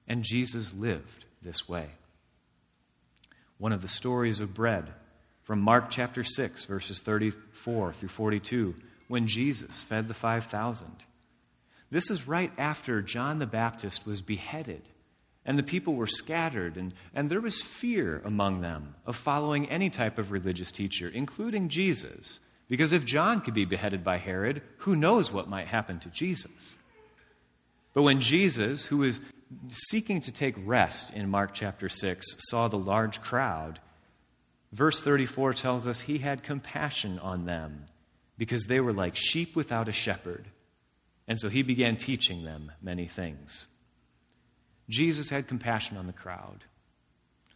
And 0.08 0.24
Jesus 0.24 0.74
lived 0.74 1.26
this 1.42 1.68
way. 1.68 1.88
One 3.58 3.72
of 3.72 3.82
the 3.82 3.88
stories 3.88 4.40
of 4.40 4.54
bread 4.54 4.88
from 5.42 5.60
Mark 5.60 5.90
chapter 5.90 6.24
6, 6.24 6.64
verses 6.64 7.00
34 7.00 7.92
through 7.92 8.08
42, 8.08 8.74
when 9.08 9.26
Jesus 9.26 9.82
fed 9.82 10.08
the 10.08 10.14
5,000. 10.14 10.88
This 11.90 12.10
is 12.10 12.28
right 12.28 12.52
after 12.56 13.02
John 13.02 13.38
the 13.38 13.46
Baptist 13.46 14.06
was 14.06 14.22
beheaded, 14.22 14.82
and 15.44 15.58
the 15.58 15.64
people 15.64 15.94
were 15.94 16.06
scattered, 16.06 16.76
and, 16.76 16.94
and 17.14 17.28
there 17.28 17.40
was 17.40 17.60
fear 17.60 18.22
among 18.24 18.60
them 18.60 18.94
of 19.06 19.16
following 19.16 19.68
any 19.68 19.90
type 19.90 20.18
of 20.18 20.30
religious 20.30 20.70
teacher, 20.70 21.08
including 21.08 21.68
Jesus. 21.68 22.38
Because 22.68 22.92
if 22.92 23.04
John 23.04 23.40
could 23.40 23.54
be 23.54 23.64
beheaded 23.64 24.04
by 24.04 24.18
Herod, 24.18 24.62
who 24.78 24.94
knows 24.94 25.32
what 25.32 25.48
might 25.48 25.66
happen 25.66 25.98
to 26.00 26.08
Jesus? 26.10 26.76
But 27.92 28.02
when 28.02 28.20
Jesus, 28.20 28.86
who 28.86 28.98
was 28.98 29.18
seeking 29.70 30.20
to 30.20 30.32
take 30.32 30.54
rest 30.64 31.12
in 31.12 31.28
Mark 31.28 31.54
chapter 31.54 31.88
6, 31.88 32.24
saw 32.38 32.68
the 32.68 32.78
large 32.78 33.20
crowd, 33.20 33.80
verse 34.72 35.02
34 35.02 35.54
tells 35.54 35.88
us 35.88 36.00
he 36.00 36.18
had 36.18 36.44
compassion 36.44 37.18
on 37.18 37.46
them 37.46 37.86
because 38.38 38.64
they 38.64 38.78
were 38.78 38.92
like 38.92 39.16
sheep 39.16 39.56
without 39.56 39.88
a 39.88 39.92
shepherd. 39.92 40.46
And 41.30 41.38
so 41.38 41.48
he 41.48 41.62
began 41.62 41.96
teaching 41.96 42.42
them 42.42 42.72
many 42.82 43.06
things. 43.06 43.68
Jesus 44.88 45.30
had 45.30 45.46
compassion 45.46 45.96
on 45.96 46.08
the 46.08 46.12
crowd. 46.12 46.64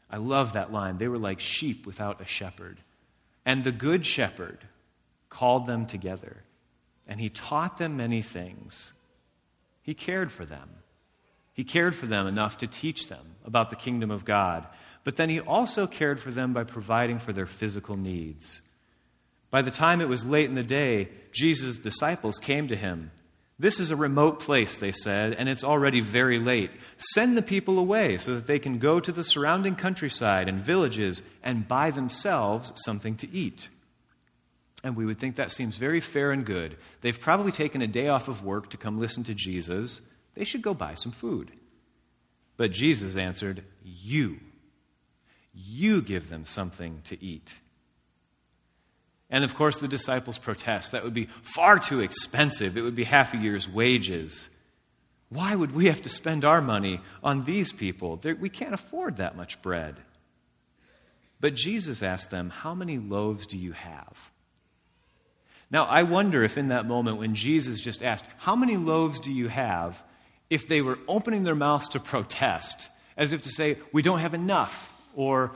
I 0.09 0.19
love 0.19 0.53
that 0.53 0.73
line. 0.73 0.97
They 0.99 1.09
were 1.09 1.19
like 1.19 1.41
sheep 1.41 1.85
without 1.85 2.21
a 2.21 2.25
shepherd. 2.25 2.79
And 3.45 3.65
the 3.65 3.73
good 3.73 4.07
shepherd 4.07 4.59
called 5.29 5.67
them 5.67 5.87
together, 5.87 6.45
and 7.09 7.21
he 7.21 7.29
taught 7.29 7.79
them 7.79 7.97
many 7.97 8.23
things. 8.23 8.93
He 9.83 9.93
cared 9.93 10.31
for 10.31 10.45
them. 10.47 10.71
He 11.53 11.65
cared 11.65 11.97
for 11.97 12.07
them 12.07 12.29
enough 12.29 12.59
to 12.59 12.69
teach 12.69 13.09
them 13.09 13.35
about 13.45 13.71
the 13.71 13.77
kingdom 13.77 14.13
of 14.13 14.25
God, 14.25 14.69
but 15.03 15.17
then 15.17 15.29
he 15.29 15.41
also 15.41 15.89
cared 15.89 16.21
for 16.21 16.31
them 16.31 16.53
by 16.53 16.63
providing 16.63 17.19
for 17.19 17.33
their 17.33 17.45
physical 17.45 17.97
needs. 17.97 18.61
By 19.51 19.63
the 19.63 19.73
time 19.73 20.01
it 20.01 20.09
was 20.09 20.25
late 20.25 20.49
in 20.49 20.55
the 20.55 20.63
day, 20.63 21.09
Jesus' 21.33 21.77
disciples 21.77 22.39
came 22.39 22.69
to 22.69 22.77
him. 22.77 23.11
This 23.59 23.79
is 23.79 23.93
a 23.93 23.97
remote 23.97 24.41
place, 24.41 24.77
they 24.77 24.91
said, 24.91 25.35
and 25.35 25.49
it's 25.49 25.63
already 25.63 26.01
very 26.01 26.41
late. 26.41 26.73
Send 26.97 27.37
the 27.37 27.43
people 27.43 27.79
away 27.79 28.17
so 28.17 28.35
that 28.35 28.49
they 28.49 28.59
can 28.59 28.79
go 28.79 28.99
to 28.99 29.13
the 29.13 29.23
surrounding 29.23 29.77
countryside 29.77 30.49
and 30.49 30.61
villages 30.61 31.23
and 31.43 31.69
buy 31.69 31.93
themselves 31.93 32.73
something 32.85 33.17
to 33.19 33.31
eat. 33.31 33.69
And 34.83 34.97
we 34.97 35.07
would 35.07 35.19
think 35.19 35.37
that 35.37 35.53
seems 35.53 35.79
very 35.79 36.01
fair 36.01 36.33
and 36.33 36.45
good. 36.45 36.77
They've 37.01 37.19
probably 37.19 37.53
taken 37.53 37.81
a 37.81 37.87
day 37.87 38.09
off 38.09 38.29
of 38.29 38.45
work 38.45 38.71
to 38.71 38.77
come 38.77 38.99
listen 38.99 39.23
to 39.25 39.35
Jesus. 39.35 40.01
They 40.35 40.45
should 40.45 40.63
go 40.63 40.75
buy 40.75 40.95
some 40.95 41.13
food. 41.13 41.53
But 42.57 42.73
Jesus 42.73 43.17
answered, 43.17 43.63
You. 43.83 44.41
You 45.55 46.03
give 46.03 46.29
them 46.29 46.45
something 46.45 47.01
to 47.05 47.25
eat. 47.25 47.55
And 49.35 49.43
of 49.43 49.57
course, 49.57 49.79
the 49.79 49.89
disciples 49.89 50.39
protest. 50.39 50.93
That 50.93 51.03
would 51.03 51.13
be 51.13 51.29
far 51.43 51.81
too 51.81 51.99
expensive. 51.99 52.77
It 52.77 52.83
would 52.83 52.95
be 52.95 53.03
half 53.03 53.35
a 53.35 53.37
year's 53.37 53.69
wages. 53.69 54.49
Why 55.29 55.57
would 55.57 55.75
we 55.75 55.87
have 55.87 56.03
to 56.03 56.09
spend 56.09 56.45
our 56.45 56.63
money 56.63 57.01
on 57.21 57.43
these 57.43 57.73
people? 57.73 58.21
We 58.23 58.49
can't 58.49 58.75
afford 58.75 59.17
that 59.17 59.37
much 59.37 59.61
bread. 59.61 59.97
But 61.41 61.57
Jesus 61.57 62.01
asked 62.01 62.31
them, 62.31 62.51
How 62.51 62.77
many 62.77 62.99
loaves 62.99 63.47
do 63.47 63.59
you 63.59 63.73
have? 63.73 64.31
Now, 65.69 65.87
I 65.87 66.05
wonder 66.05 66.45
if 66.45 66.57
in 66.57 66.69
that 66.69 66.87
moment 66.87 67.19
when 67.19 67.35
Jesus 67.35 67.81
just 67.81 68.05
asked, 68.05 68.27
How 68.37 68.55
many 68.55 68.77
loaves 68.77 69.19
do 69.19 69.33
you 69.33 69.49
have? 69.49 70.01
if 70.51 70.69
they 70.69 70.83
were 70.83 70.99
opening 71.09 71.45
their 71.45 71.55
mouths 71.55 71.89
to 71.89 72.01
protest, 72.01 72.89
as 73.17 73.33
if 73.33 73.43
to 73.43 73.49
say, 73.49 73.79
we 73.93 74.03
don't 74.03 74.21
have 74.21 74.35
enough, 74.35 74.95
or 75.15 75.53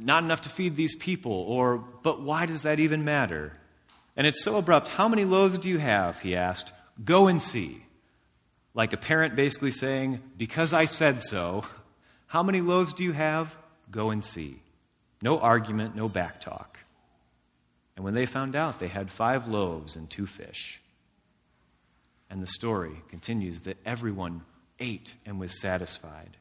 not 0.00 0.24
enough 0.24 0.42
to 0.42 0.48
feed 0.48 0.76
these 0.76 0.96
people, 0.96 1.32
or, 1.32 1.78
but 2.02 2.22
why 2.22 2.46
does 2.46 2.62
that 2.62 2.78
even 2.78 3.04
matter? 3.04 3.52
And 4.16 4.26
it's 4.26 4.42
so 4.42 4.56
abrupt. 4.56 4.88
How 4.88 5.08
many 5.08 5.24
loaves 5.24 5.58
do 5.58 5.68
you 5.68 5.78
have? 5.78 6.18
He 6.20 6.34
asked. 6.34 6.72
Go 7.04 7.28
and 7.28 7.40
see. 7.40 7.84
Like 8.74 8.92
a 8.92 8.96
parent 8.96 9.36
basically 9.36 9.70
saying, 9.70 10.20
Because 10.36 10.72
I 10.72 10.86
said 10.86 11.22
so. 11.22 11.64
How 12.26 12.42
many 12.42 12.60
loaves 12.60 12.92
do 12.92 13.04
you 13.04 13.12
have? 13.12 13.54
Go 13.90 14.10
and 14.10 14.24
see. 14.24 14.62
No 15.22 15.38
argument, 15.38 15.96
no 15.96 16.08
backtalk. 16.08 16.76
And 17.96 18.04
when 18.04 18.14
they 18.14 18.24
found 18.24 18.56
out, 18.56 18.78
they 18.78 18.88
had 18.88 19.10
five 19.10 19.48
loaves 19.48 19.96
and 19.96 20.08
two 20.08 20.26
fish. 20.26 20.80
And 22.30 22.40
the 22.40 22.46
story 22.46 23.02
continues 23.08 23.60
that 23.62 23.78
everyone 23.84 24.42
ate 24.78 25.12
and 25.26 25.38
was 25.40 25.60
satisfied. 25.60 26.36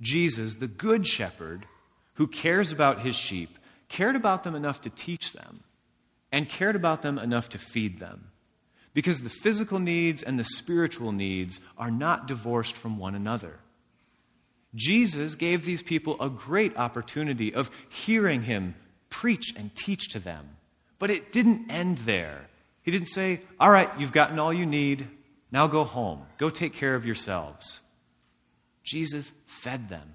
Jesus, 0.00 0.56
the 0.56 0.66
good 0.66 1.06
shepherd 1.06 1.64
who 2.16 2.26
cares 2.26 2.72
about 2.72 3.00
his 3.00 3.16
sheep, 3.16 3.58
cared 3.88 4.16
about 4.16 4.42
them 4.42 4.54
enough 4.54 4.82
to 4.82 4.90
teach 4.90 5.32
them 5.32 5.60
and 6.32 6.48
cared 6.48 6.76
about 6.76 7.02
them 7.02 7.18
enough 7.18 7.50
to 7.50 7.58
feed 7.58 7.98
them. 8.00 8.30
Because 8.92 9.20
the 9.20 9.30
physical 9.30 9.78
needs 9.78 10.22
and 10.22 10.38
the 10.38 10.44
spiritual 10.44 11.12
needs 11.12 11.60
are 11.78 11.90
not 11.90 12.26
divorced 12.26 12.76
from 12.76 12.98
one 12.98 13.14
another. 13.14 13.58
Jesus 14.74 15.34
gave 15.34 15.64
these 15.64 15.82
people 15.82 16.16
a 16.20 16.28
great 16.28 16.76
opportunity 16.76 17.54
of 17.54 17.70
hearing 17.88 18.42
him 18.42 18.74
preach 19.10 19.52
and 19.56 19.74
teach 19.74 20.08
to 20.10 20.18
them. 20.18 20.48
But 20.98 21.10
it 21.10 21.32
didn't 21.32 21.70
end 21.70 21.98
there. 21.98 22.48
He 22.82 22.90
didn't 22.90 23.08
say, 23.08 23.40
All 23.60 23.70
right, 23.70 23.90
you've 23.98 24.12
gotten 24.12 24.38
all 24.38 24.52
you 24.52 24.66
need. 24.66 25.06
Now 25.50 25.66
go 25.66 25.84
home. 25.84 26.22
Go 26.38 26.50
take 26.50 26.74
care 26.74 26.94
of 26.94 27.06
yourselves. 27.06 27.80
Jesus 28.82 29.32
fed 29.46 29.88
them. 29.88 30.12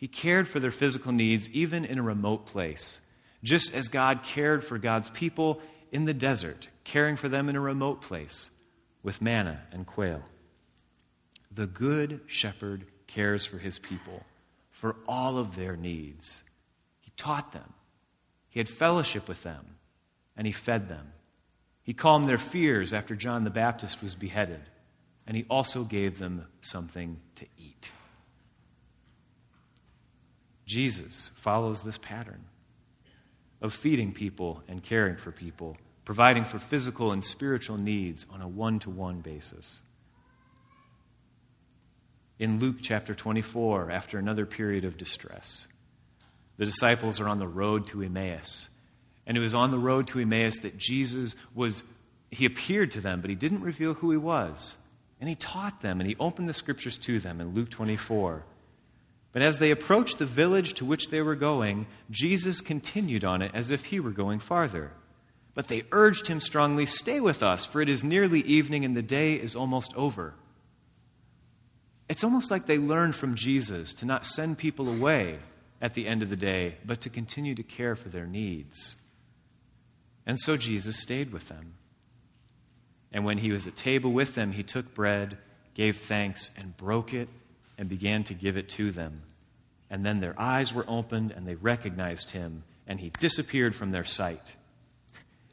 He 0.00 0.08
cared 0.08 0.48
for 0.48 0.60
their 0.60 0.70
physical 0.70 1.12
needs, 1.12 1.50
even 1.50 1.84
in 1.84 1.98
a 1.98 2.02
remote 2.02 2.46
place, 2.46 3.02
just 3.44 3.74
as 3.74 3.88
God 3.88 4.22
cared 4.22 4.64
for 4.64 4.78
God's 4.78 5.10
people 5.10 5.60
in 5.92 6.06
the 6.06 6.14
desert, 6.14 6.68
caring 6.84 7.16
for 7.16 7.28
them 7.28 7.50
in 7.50 7.56
a 7.56 7.60
remote 7.60 8.00
place 8.00 8.48
with 9.02 9.20
manna 9.20 9.60
and 9.72 9.86
quail. 9.86 10.22
The 11.52 11.66
good 11.66 12.22
shepherd 12.26 12.86
cares 13.08 13.44
for 13.44 13.58
his 13.58 13.78
people, 13.78 14.24
for 14.70 14.96
all 15.06 15.36
of 15.36 15.54
their 15.54 15.76
needs. 15.76 16.44
He 17.00 17.12
taught 17.18 17.52
them, 17.52 17.74
he 18.48 18.58
had 18.58 18.70
fellowship 18.70 19.28
with 19.28 19.42
them, 19.42 19.66
and 20.34 20.46
he 20.46 20.52
fed 20.54 20.88
them. 20.88 21.12
He 21.82 21.92
calmed 21.92 22.24
their 22.24 22.38
fears 22.38 22.94
after 22.94 23.14
John 23.14 23.44
the 23.44 23.50
Baptist 23.50 24.02
was 24.02 24.14
beheaded, 24.14 24.62
and 25.26 25.36
he 25.36 25.44
also 25.50 25.84
gave 25.84 26.18
them 26.18 26.46
something 26.62 27.20
to 27.34 27.44
eat. 27.58 27.92
Jesus 30.70 31.32
follows 31.34 31.82
this 31.82 31.98
pattern 31.98 32.44
of 33.60 33.74
feeding 33.74 34.12
people 34.12 34.62
and 34.68 34.80
caring 34.80 35.16
for 35.16 35.32
people, 35.32 35.76
providing 36.04 36.44
for 36.44 36.60
physical 36.60 37.10
and 37.10 37.24
spiritual 37.24 37.76
needs 37.76 38.24
on 38.30 38.40
a 38.40 38.46
one 38.46 38.78
to 38.78 38.88
one 38.88 39.20
basis 39.20 39.82
in 42.38 42.60
Luke 42.60 42.76
chapter 42.80 43.16
24 43.16 43.90
after 43.90 44.16
another 44.16 44.46
period 44.46 44.84
of 44.84 44.96
distress. 44.96 45.66
The 46.56 46.66
disciples 46.66 47.18
are 47.18 47.28
on 47.28 47.40
the 47.40 47.48
road 47.48 47.88
to 47.88 48.02
Emmaus. 48.02 48.68
And 49.26 49.36
it 49.36 49.40
was 49.40 49.56
on 49.56 49.72
the 49.72 49.78
road 49.78 50.06
to 50.08 50.20
Emmaus 50.20 50.58
that 50.58 50.78
Jesus 50.78 51.34
was, 51.52 51.82
he 52.30 52.46
appeared 52.46 52.92
to 52.92 53.00
them, 53.00 53.20
but 53.20 53.28
he 53.28 53.34
didn't 53.34 53.62
reveal 53.62 53.94
who 53.94 54.12
he 54.12 54.16
was. 54.16 54.76
And 55.20 55.28
he 55.28 55.34
taught 55.34 55.80
them 55.80 56.00
and 56.00 56.08
he 56.08 56.14
opened 56.20 56.48
the 56.48 56.54
scriptures 56.54 56.96
to 56.98 57.18
them 57.18 57.40
in 57.40 57.54
Luke 57.54 57.70
24. 57.70 58.44
But 59.32 59.42
as 59.42 59.58
they 59.58 59.70
approached 59.70 60.18
the 60.18 60.26
village 60.26 60.74
to 60.74 60.84
which 60.84 61.08
they 61.08 61.22
were 61.22 61.36
going, 61.36 61.86
Jesus 62.10 62.60
continued 62.60 63.24
on 63.24 63.42
it 63.42 63.52
as 63.54 63.70
if 63.70 63.84
he 63.84 64.00
were 64.00 64.10
going 64.10 64.40
farther. 64.40 64.92
But 65.54 65.68
they 65.68 65.84
urged 65.92 66.26
him 66.26 66.40
strongly, 66.40 66.86
Stay 66.86 67.20
with 67.20 67.42
us, 67.42 67.64
for 67.64 67.80
it 67.80 67.88
is 67.88 68.02
nearly 68.02 68.40
evening 68.40 68.84
and 68.84 68.96
the 68.96 69.02
day 69.02 69.34
is 69.34 69.54
almost 69.54 69.94
over. 69.94 70.34
It's 72.08 72.24
almost 72.24 72.50
like 72.50 72.66
they 72.66 72.78
learned 72.78 73.14
from 73.14 73.36
Jesus 73.36 73.94
to 73.94 74.04
not 74.04 74.26
send 74.26 74.58
people 74.58 74.88
away 74.88 75.38
at 75.80 75.94
the 75.94 76.08
end 76.08 76.22
of 76.22 76.28
the 76.28 76.36
day, 76.36 76.76
but 76.84 77.02
to 77.02 77.08
continue 77.08 77.54
to 77.54 77.62
care 77.62 77.94
for 77.94 78.08
their 78.08 78.26
needs. 78.26 78.96
And 80.26 80.38
so 80.38 80.56
Jesus 80.56 81.00
stayed 81.00 81.32
with 81.32 81.48
them. 81.48 81.74
And 83.12 83.24
when 83.24 83.38
he 83.38 83.52
was 83.52 83.66
at 83.66 83.76
table 83.76 84.12
with 84.12 84.34
them, 84.34 84.52
he 84.52 84.62
took 84.62 84.92
bread, 84.94 85.38
gave 85.74 85.98
thanks, 85.98 86.50
and 86.56 86.76
broke 86.76 87.14
it, 87.14 87.28
and 87.80 87.88
began 87.88 88.22
to 88.24 88.34
give 88.34 88.58
it 88.58 88.68
to 88.68 88.92
them. 88.92 89.22
And 89.88 90.04
then 90.04 90.20
their 90.20 90.38
eyes 90.38 90.72
were 90.72 90.84
opened, 90.86 91.32
and 91.32 91.46
they 91.46 91.54
recognized 91.54 92.28
him, 92.30 92.62
and 92.86 93.00
he 93.00 93.08
disappeared 93.18 93.74
from 93.74 93.90
their 93.90 94.04
sight. 94.04 94.54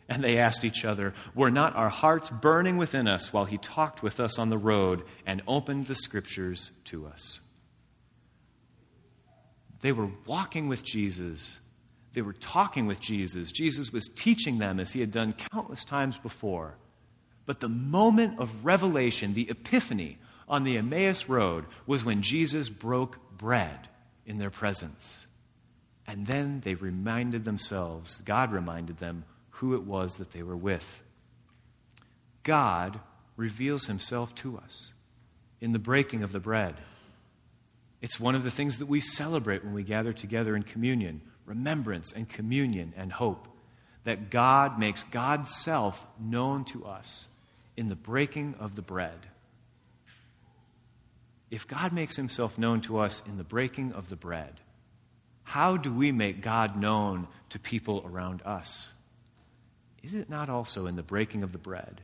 And 0.10 0.22
they 0.22 0.38
asked 0.38 0.66
each 0.66 0.84
other, 0.84 1.14
Were 1.34 1.50
not 1.50 1.78
our 1.78 1.90
hearts 1.90 2.30
burning 2.30 2.76
within 2.76 3.08
us 3.08 3.32
while 3.32 3.46
he 3.46 3.58
talked 3.58 4.04
with 4.04 4.20
us 4.20 4.38
on 4.38 4.50
the 4.50 4.58
road 4.58 5.04
and 5.26 5.42
opened 5.48 5.88
the 5.88 5.96
scriptures 5.96 6.72
to 6.86 7.08
us? 7.08 7.40
They 9.82 9.94
were 9.94 10.10
walking 10.26 10.68
with 10.68 10.84
Jesus. 10.84 11.60
They 12.14 12.22
were 12.22 12.34
talking 12.34 12.88
with 12.88 13.00
Jesus. 13.00 13.52
Jesus 13.52 13.94
was 13.94 14.10
teaching 14.16 14.58
them 14.58 14.82
as 14.82 14.92
he 14.92 15.00
had 15.00 15.12
done 15.12 15.34
countless 15.34 15.86
times 15.86 16.18
before. 16.18 16.76
But 17.46 17.62
the 17.62 17.70
moment 17.70 18.40
of 18.40 18.66
revelation, 18.66 19.34
the 19.34 19.50
epiphany 19.50 20.18
on 20.48 20.64
the 20.64 20.78
Emmaus 20.78 21.28
Road, 21.28 21.66
was 21.86 22.06
when 22.06 22.22
Jesus 22.22 22.70
broke 22.70 23.38
bread 23.38 23.88
in 24.26 24.38
their 24.38 24.50
presence. 24.50 25.28
And 26.06 26.26
then 26.26 26.62
they 26.62 26.76
reminded 26.76 27.44
themselves, 27.44 28.22
God 28.22 28.52
reminded 28.52 28.98
them 28.98 29.26
who 29.50 29.76
it 29.76 29.84
was 29.84 30.18
that 30.18 30.32
they 30.32 30.44
were 30.44 30.56
with. 30.56 31.02
God 32.44 33.00
reveals 33.36 33.86
himself 33.86 34.34
to 34.36 34.58
us 34.58 34.94
in 35.60 35.74
the 35.74 35.80
breaking 35.80 36.24
of 36.24 36.32
the 36.32 36.40
bread. 36.40 36.76
It's 38.02 38.20
one 38.20 38.36
of 38.36 38.44
the 38.44 38.52
things 38.52 38.78
that 38.78 38.88
we 38.88 39.02
celebrate 39.02 39.64
when 39.64 39.74
we 39.74 39.84
gather 39.84 40.14
together 40.14 40.56
in 40.56 40.64
communion 40.64 41.22
remembrance 41.46 42.12
and 42.12 42.28
communion 42.30 42.94
and 42.98 43.12
hope. 43.12 43.48
That 44.04 44.30
God 44.30 44.80
makes 44.80 45.04
God's 45.04 45.54
self 45.56 46.06
known 46.20 46.66
to 46.66 46.86
us 46.86 47.28
in 47.76 47.88
the 47.88 47.96
breaking 47.96 48.56
of 48.60 48.76
the 48.76 48.82
bread. 48.82 49.18
If 51.50 51.68
God 51.68 51.94
makes 51.94 52.16
himself 52.16 52.58
known 52.58 52.82
to 52.82 53.00
us 53.00 53.24
in 53.26 53.38
the 53.38 53.44
breaking 53.44 53.94
of 53.94 54.10
the 54.10 54.16
bread, 54.16 54.60
how 55.44 55.78
do 55.78 55.94
we 55.94 56.12
make 56.12 56.42
God 56.42 56.76
known 56.76 57.28
to 57.50 57.60
people 57.60 58.04
around 58.06 58.42
us? 58.42 58.92
Is 60.04 60.14
it 60.14 60.30
not 60.30 60.50
also 60.50 60.88
in 60.88 60.98
the 60.98 61.04
breaking 61.04 61.44
of 61.44 61.54
the 61.54 61.58
bread, 61.58 62.02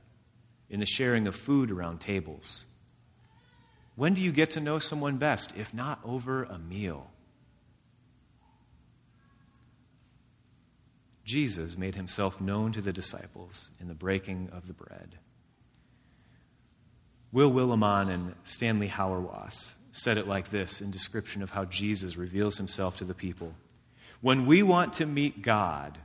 in 0.70 0.80
the 0.80 0.86
sharing 0.86 1.28
of 1.28 1.36
food 1.36 1.72
around 1.72 2.00
tables? 2.00 2.66
When 3.96 4.14
do 4.14 4.22
you 4.22 4.32
get 4.32 4.52
to 4.52 4.62
know 4.62 4.80
someone 4.80 5.18
best, 5.18 5.54
if 5.58 5.74
not 5.74 6.00
over 6.06 6.44
a 6.44 6.58
meal? 6.58 7.10
Jesus 11.26 11.78
made 11.78 11.96
himself 11.96 12.42
known 12.42 12.72
to 12.74 12.82
the 12.82 12.94
disciples 12.94 13.72
in 13.80 13.88
the 13.88 13.94
breaking 13.94 14.50
of 14.52 14.68
the 14.68 14.74
bread. 14.74 15.16
Will 17.34 17.52
Willimon 17.52 18.10
and 18.10 18.36
Stanley 18.44 18.88
Hauerwas 18.88 19.74
said 19.92 20.20
it 20.20 20.28
like 20.28 20.50
this 20.50 20.82
in 20.82 20.92
description 20.92 21.42
of 21.42 21.50
how 21.50 21.66
Jesus 21.66 22.16
reveals 22.16 22.58
himself 22.58 22.98
to 22.98 23.06
the 23.06 23.16
people. 23.16 23.54
When 24.22 24.46
we 24.46 24.62
want 24.62 24.94
to 24.94 25.06
meet 25.08 25.42
God, 25.42 25.98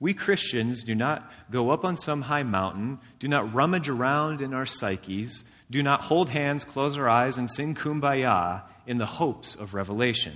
we 0.00 0.12
Christians 0.12 0.82
do 0.82 0.96
not 0.96 1.30
go 1.52 1.70
up 1.70 1.84
on 1.84 1.96
some 1.96 2.20
high 2.20 2.42
mountain, 2.42 2.98
do 3.20 3.28
not 3.28 3.54
rummage 3.54 3.88
around 3.88 4.42
in 4.42 4.52
our 4.52 4.66
psyches, 4.66 5.44
do 5.70 5.84
not 5.84 6.02
hold 6.02 6.28
hands, 6.28 6.64
close 6.64 6.98
our 6.98 7.08
eyes, 7.08 7.38
and 7.38 7.48
sing 7.48 7.76
kumbaya 7.76 8.62
in 8.84 8.98
the 8.98 9.06
hopes 9.06 9.54
of 9.54 9.74
revelation. 9.74 10.34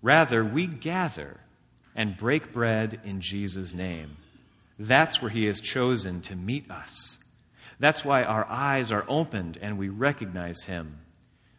Rather, 0.00 0.42
we 0.42 0.66
gather 0.66 1.38
and 1.94 2.16
break 2.16 2.52
bread 2.52 3.00
in 3.04 3.20
Jesus' 3.20 3.74
name. 3.74 4.16
That's 4.78 5.20
where 5.20 5.30
He 5.30 5.44
has 5.44 5.60
chosen 5.60 6.22
to 6.22 6.34
meet 6.34 6.70
us. 6.70 7.18
That's 7.82 8.04
why 8.04 8.22
our 8.22 8.46
eyes 8.46 8.92
are 8.92 9.04
opened 9.08 9.58
and 9.60 9.76
we 9.76 9.88
recognize 9.90 10.62
Him. 10.62 11.00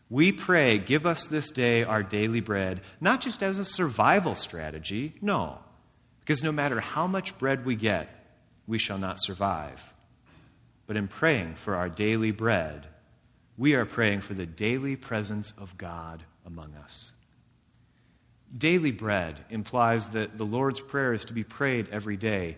We 0.10 0.32
pray, 0.32 0.78
give 0.78 1.06
us 1.06 1.28
this 1.28 1.52
day 1.52 1.84
our 1.84 2.02
daily 2.02 2.40
bread, 2.40 2.80
not 3.02 3.20
just 3.22 3.44
as 3.44 3.60
a 3.60 3.66
survival 3.66 4.34
strategy, 4.34 5.16
no 5.22 5.60
because 6.24 6.42
no 6.42 6.54
matter 6.54 6.80
how 6.80 7.06
much 7.06 7.38
bread 7.38 7.66
we 7.66 7.76
get, 7.76 8.08
we 8.66 8.80
shall 8.80 8.98
not 8.98 9.22
survive. 9.22 9.82
But 10.88 10.96
in 10.96 11.10
praying 11.10 11.56
for 11.56 11.76
our 11.76 11.90
daily 11.90 12.32
bread, 12.32 12.88
we 13.58 13.74
are 13.74 13.86
praying 13.86 14.22
for 14.22 14.34
the 14.34 14.46
daily 14.46 14.96
presence 14.96 15.54
of 15.58 15.78
God 15.78 16.24
among 16.46 16.76
us. 16.76 17.12
Daily 18.58 18.92
bread 18.92 19.44
implies 19.50 20.08
that 20.10 20.38
the 20.38 20.46
Lord's 20.46 20.80
Prayer 20.80 21.12
is 21.12 21.26
to 21.26 21.34
be 21.34 21.44
prayed 21.44 21.90
every 21.92 22.16
day. 22.16 22.56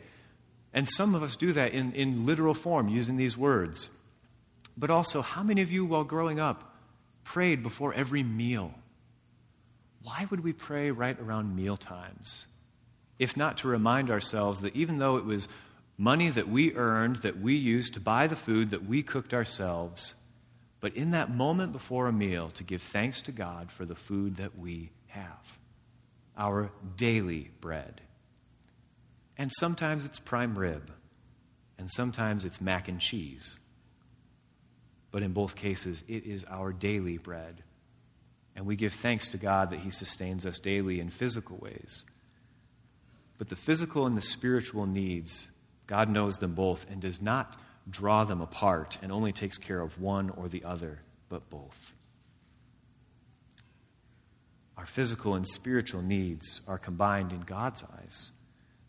And 0.75 0.87
some 0.87 1.15
of 1.15 1.23
us 1.23 1.35
do 1.35 1.53
that 1.53 1.71
in, 1.73 1.93
in 1.93 2.27
literal 2.27 2.53
form, 2.53 2.87
using 2.87 3.17
these 3.17 3.35
words. 3.35 3.89
But 4.77 4.91
also, 4.91 5.23
how 5.23 5.41
many 5.41 5.63
of 5.63 5.71
you, 5.71 5.85
while 5.85 6.03
growing 6.03 6.39
up, 6.39 6.75
prayed 7.23 7.63
before 7.63 7.95
every 7.95 8.21
meal? 8.21 8.71
Why 10.03 10.27
would 10.29 10.43
we 10.43 10.53
pray 10.53 10.91
right 10.91 11.19
around 11.19 11.55
meal 11.55 11.77
times? 11.77 12.45
if 13.19 13.37
not 13.37 13.59
to 13.59 13.67
remind 13.67 14.11
ourselves 14.11 14.61
that 14.61 14.75
even 14.75 14.97
though 14.97 15.17
it 15.17 15.25
was 15.25 15.47
money 15.97 16.29
that 16.29 16.49
we 16.49 16.73
earned, 16.73 17.17
that 17.17 17.39
we 17.39 17.55
used 17.55 17.93
to 17.93 17.99
buy 17.99 18.27
the 18.27 18.35
food 18.35 18.71
that 18.71 18.85
we 18.85 19.01
cooked 19.01 19.33
ourselves, 19.33 20.15
but 20.81 20.95
in 20.95 21.11
that 21.11 21.33
moment 21.33 21.71
before 21.71 22.07
a 22.07 22.13
meal, 22.13 22.49
to 22.49 22.63
give 22.63 22.81
thanks 22.81 23.21
to 23.23 23.31
God 23.31 23.71
for 23.71 23.85
the 23.85 23.95
food 23.95 24.37
that 24.37 24.57
we 24.57 24.91
have, 25.07 25.57
our 26.37 26.69
daily 26.97 27.49
bread. 27.61 28.01
And 29.37 29.51
sometimes 29.51 30.05
it's 30.05 30.19
prime 30.19 30.57
rib, 30.57 30.91
and 31.77 31.89
sometimes 31.89 32.45
it's 32.45 32.61
mac 32.61 32.87
and 32.87 32.99
cheese. 32.99 33.57
But 35.11 35.23
in 35.23 35.33
both 35.33 35.55
cases, 35.55 36.03
it 36.07 36.25
is 36.25 36.45
our 36.45 36.71
daily 36.71 37.17
bread. 37.17 37.63
And 38.55 38.65
we 38.65 38.75
give 38.75 38.93
thanks 38.93 39.29
to 39.29 39.37
God 39.37 39.71
that 39.71 39.79
He 39.79 39.91
sustains 39.91 40.45
us 40.45 40.59
daily 40.59 40.99
in 40.99 41.09
physical 41.09 41.57
ways 41.57 42.05
but 43.37 43.49
the 43.49 43.55
physical 43.55 44.05
and 44.05 44.15
the 44.15 44.21
spiritual 44.21 44.85
needs, 44.85 45.47
God 45.87 46.09
knows 46.09 46.37
them 46.37 46.53
both 46.53 46.85
and 46.89 47.01
does 47.01 47.21
not 47.21 47.59
draw 47.89 48.23
them 48.23 48.41
apart 48.41 48.97
and 49.01 49.11
only 49.11 49.31
takes 49.31 49.57
care 49.57 49.81
of 49.81 49.99
one 49.99 50.29
or 50.29 50.47
the 50.47 50.63
other, 50.63 50.99
but 51.29 51.49
both. 51.49 51.93
our 54.77 54.85
physical 54.85 55.35
and 55.35 55.47
spiritual 55.47 56.01
needs 56.01 56.59
are 56.67 56.77
combined 56.77 57.31
in 57.31 57.39
God's 57.41 57.81
eyes. 57.97 58.31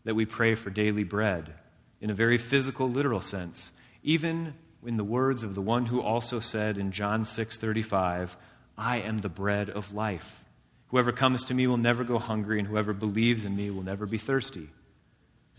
That 0.07 0.15
we 0.15 0.25
pray 0.25 0.55
for 0.55 0.69
daily 0.69 1.03
bread 1.03 1.53
in 1.99 2.09
a 2.09 2.13
very 2.13 2.37
physical, 2.37 2.89
literal 2.89 3.19
sense, 3.19 3.73
even 4.03 4.53
in 4.85 4.95
the 4.95 5.03
words 5.03 5.43
of 5.43 5.53
the 5.53 5.61
one 5.61 5.85
who 5.85 6.01
also 6.01 6.39
said 6.39 6.77
in 6.77 6.93
John 6.93 7.25
6:35, 7.25 8.37
"I 8.77 8.99
am 9.01 9.17
the 9.17 9.27
bread 9.27 9.69
of 9.69 9.91
life. 9.91 10.45
Whoever 10.91 11.11
comes 11.11 11.43
to 11.43 11.53
me 11.53 11.67
will 11.67 11.75
never 11.75 12.05
go 12.05 12.19
hungry, 12.19 12.57
and 12.57 12.69
whoever 12.69 12.93
believes 12.93 13.43
in 13.43 13.57
me 13.57 13.69
will 13.69 13.83
never 13.83 14.05
be 14.05 14.17
thirsty." 14.17 14.69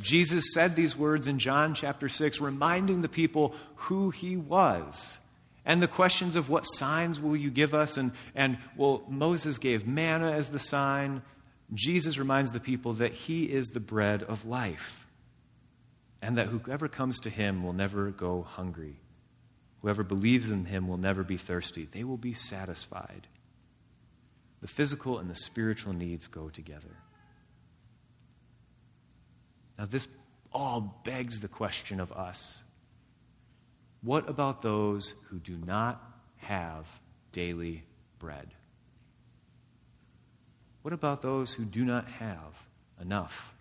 Jesus 0.01 0.55
said 0.55 0.77
these 0.77 0.97
words 0.97 1.29
in 1.29 1.39
John 1.39 1.75
chapter 1.75 2.09
6, 2.09 2.41
reminding 2.41 3.01
the 3.01 3.09
people 3.11 3.55
who 3.77 4.09
he 4.09 4.39
was. 4.39 5.19
And 5.67 5.83
the 5.83 5.89
questions 5.89 6.37
of 6.37 6.49
what 6.49 6.63
signs 6.63 7.21
will 7.21 7.37
you 7.37 7.51
give 7.51 7.75
us? 7.75 7.99
And, 7.99 8.13
and 8.35 8.57
well, 8.79 9.03
Moses 9.11 9.59
gave 9.59 9.87
manna 9.87 10.33
as 10.33 10.49
the 10.49 10.59
sign. 10.59 11.21
Jesus 11.75 12.19
reminds 12.19 12.53
the 12.53 12.61
people 12.61 12.95
that 12.95 13.13
he 13.13 13.45
is 13.45 13.69
the 13.69 13.81
bread 13.81 14.23
of 14.23 14.47
life 14.47 15.07
and 16.23 16.39
that 16.39 16.49
whoever 16.49 16.89
comes 16.89 17.21
to 17.21 17.31
him 17.31 17.63
will 17.63 17.73
never 17.73 18.11
go 18.11 18.43
hungry. 18.43 18.97
Whoever 19.83 20.03
believes 20.03 20.51
in 20.51 20.65
him 20.65 20.89
will 20.89 20.97
never 20.97 21.23
be 21.23 21.37
thirsty. 21.37 21.89
They 21.91 22.05
will 22.05 22.17
be 22.17 22.33
satisfied. 22.33 23.27
The 24.61 24.67
physical 24.67 25.19
and 25.19 25.31
the 25.31 25.37
spiritual 25.37 25.93
needs 25.93 26.27
go 26.27 26.49
together. 26.49 26.97
Now, 29.79 29.85
this 29.85 30.09
all 30.53 31.01
begs 31.05 31.39
the 31.39 31.49
question 31.49 32.01
of 32.01 32.11
us 32.13 32.61
what 34.01 34.29
about 34.29 34.63
those 34.63 35.15
who 35.29 35.39
do 35.39 35.57
not 35.57 36.03
have 36.37 36.87
daily 37.33 37.85
bread? 38.19 38.49
What 40.89 40.95
about 40.95 41.21
those 41.21 41.53
who 41.53 41.67
do 41.67 41.85
not 41.85 42.09
have 42.13 42.55
enough? 42.99 43.53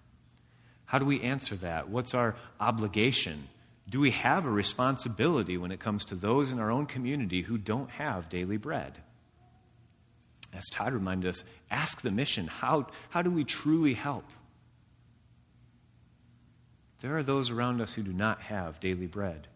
How 0.85 0.97
do 0.97 1.03
we 1.03 1.19
answer 1.19 1.57
that? 1.57 1.89
What's 1.89 2.13
our 2.13 2.37
obligation? 2.57 3.49
Do 3.89 3.99
we 3.99 4.11
have 4.11 4.45
a 4.45 4.49
responsibility 4.49 5.57
when 5.57 5.73
it 5.73 5.81
comes 5.81 6.05
to 6.05 6.15
those 6.15 6.51
in 6.51 6.59
our 6.59 6.71
own 6.71 6.85
community 6.85 7.41
who 7.41 7.57
don't 7.57 7.89
have 7.89 8.29
daily 8.29 8.55
bread? 8.55 8.93
As 10.53 10.63
Todd 10.71 10.93
reminded 10.93 11.27
us, 11.27 11.43
ask 11.69 11.99
the 11.99 12.11
mission 12.11 12.47
how, 12.47 12.87
how 13.09 13.23
do 13.23 13.29
we 13.29 13.43
truly 13.43 13.93
help? 13.93 14.23
There 17.01 17.17
are 17.17 17.23
those 17.23 17.49
around 17.49 17.81
us 17.81 17.93
who 17.93 18.03
do 18.03 18.13
not 18.13 18.39
have 18.43 18.79
daily 18.79 19.07
bread. 19.07 19.47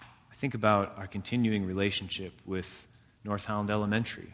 I 0.00 0.36
think 0.36 0.54
about 0.54 0.96
our 0.96 1.08
continuing 1.08 1.66
relationship 1.66 2.34
with 2.46 2.86
North 3.24 3.46
Holland 3.46 3.72
Elementary, 3.72 4.32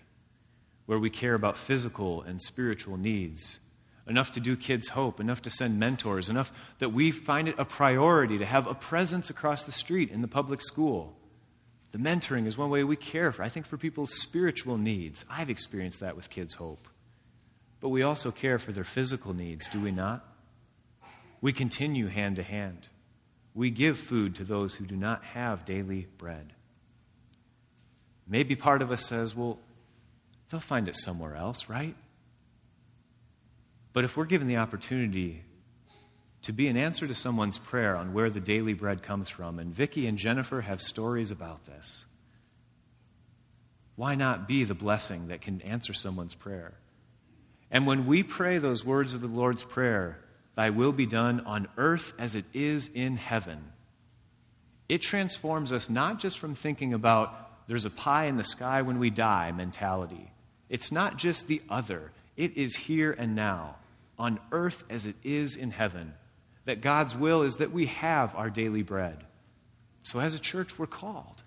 where 0.89 0.99
we 0.99 1.11
care 1.11 1.35
about 1.35 1.59
physical 1.59 2.23
and 2.23 2.41
spiritual 2.41 2.97
needs 2.97 3.59
enough 4.07 4.31
to 4.33 4.41
do 4.41 4.57
kids 4.57 4.89
hope, 4.89 5.21
enough 5.21 5.43
to 5.43 5.51
send 5.51 5.79
mentors, 5.79 6.31
enough 6.31 6.51
that 6.79 6.95
we 6.95 7.11
find 7.11 7.47
it 7.47 7.55
a 7.59 7.65
priority 7.67 8.39
to 8.39 8.47
have 8.47 8.67
a 8.67 8.73
presence 8.73 9.29
across 9.29 9.65
the 9.65 9.73
street 9.73 10.11
in 10.11 10.23
the 10.23 10.29
public 10.29 10.63
school. 10.63 11.15
The 11.93 11.99
mentoring 11.99 12.47
is 12.47 12.57
one 12.57 12.71
way 12.71 12.85
we 12.85 12.97
care 12.97 13.33
for, 13.33 13.43
I 13.43 13.51
think, 13.51 13.67
for 13.67 13.77
people's 13.77 14.19
spiritual 14.19 14.79
needs. 14.79 15.27
I've 15.29 15.51
experienced 15.51 16.01
that 16.01 16.17
with 16.17 16.31
Kids 16.31 16.55
Hope. 16.55 16.89
But 17.81 17.91
we 17.91 18.03
also 18.03 18.31
care 18.31 18.59
for 18.59 18.73
their 18.73 18.83
physical 18.83 19.35
needs, 19.35 19.69
do 19.69 19.83
we 19.83 19.91
not? 19.91 20.25
We 21.43 21.53
continue 21.53 22.07
hand 22.07 22.37
to 22.37 22.43
hand. 22.43 22.89
We 23.55 23.69
give 23.69 23.99
food 23.99 24.37
to 24.37 24.45
those 24.45 24.75
who 24.75 24.87
do 24.87 24.97
not 24.97 25.23
have 25.23 25.67
daily 25.67 26.07
bread. 26.17 26.55
Maybe 28.27 28.57
part 28.57 28.81
of 28.81 28.91
us 28.91 29.05
says, 29.05 29.37
well, 29.37 29.59
they'll 30.51 30.61
find 30.61 30.89
it 30.89 30.97
somewhere 30.97 31.37
else, 31.37 31.69
right? 31.69 31.95
But 33.93 34.05
if 34.05 34.17
we're 34.17 34.27
given 34.27 34.49
the 34.49 34.59
opportunity 34.59 35.43
to 36.43 36.53
be 36.53 36.69
an 36.69 36.77
answer 36.77 37.07
to 37.07 37.15
someone's 37.15 37.59
prayer 37.59 37.97
on 37.97 38.13
where 38.13 38.31
the 38.31 38.41
daily 38.41 38.75
bread 38.75 39.03
comes 39.03 39.29
from, 39.29 39.59
and 39.59 39.75
Vicki 39.75 40.07
and 40.07 40.19
Jennifer 40.19 40.61
have 40.61 40.81
stories 40.81 41.31
about 41.31 41.67
this, 41.67 42.05
why 43.97 44.15
not 44.15 44.47
be 44.47 44.65
the 44.65 44.75
blessing 44.75 45.29
that 45.29 45.41
can 45.41 45.61
answer 45.63 45.93
someone's 45.93 46.35
prayer? 46.35 46.75
And 47.71 47.87
when 47.87 48.07
we 48.07 48.23
pray 48.23 48.59
those 48.59 48.85
words 48.85 49.15
of 49.15 49.21
the 49.21 49.27
Lord's 49.27 49.65
Prayer, 49.65 50.19
Thy 50.59 50.71
will 50.71 50.91
be 50.91 51.07
done 51.07 51.41
on 51.47 51.69
earth 51.77 52.13
as 52.19 52.35
it 52.35 52.45
is 52.53 52.91
in 52.93 53.17
heaven, 53.17 53.63
it 54.89 55.03
transforms 55.03 55.73
us 55.73 55.89
not 55.89 56.19
just 56.19 56.39
from 56.41 56.57
thinking 56.57 56.95
about 56.95 57.69
there's 57.69 57.85
a 57.85 57.91
pie 57.91 58.25
in 58.25 58.37
the 58.37 58.43
sky 58.43 58.83
when 58.83 58.99
we 58.99 59.11
die 59.11 59.53
mentality. 59.53 60.33
It's 60.69 60.93
not 60.93 61.17
just 61.17 61.47
the 61.47 61.63
other, 61.69 62.13
it 62.37 62.57
is 62.57 62.77
here 62.77 63.13
and 63.13 63.35
now 63.35 63.77
on 64.19 64.41
earth 64.53 64.85
as 64.91 65.07
it 65.07 65.17
is 65.23 65.57
in 65.57 65.71
heaven. 65.71 66.15
That 66.65 66.81
God's 66.83 67.17
will 67.17 67.43
is 67.43 67.57
that 67.57 67.73
we 67.73 67.87
have 67.87 68.35
our 68.35 68.51
daily 68.51 68.83
bread. 68.83 69.25
So, 70.03 70.21
as 70.21 70.35
a 70.35 70.39
church, 70.39 70.79
we're 70.79 70.87
called. 70.87 71.43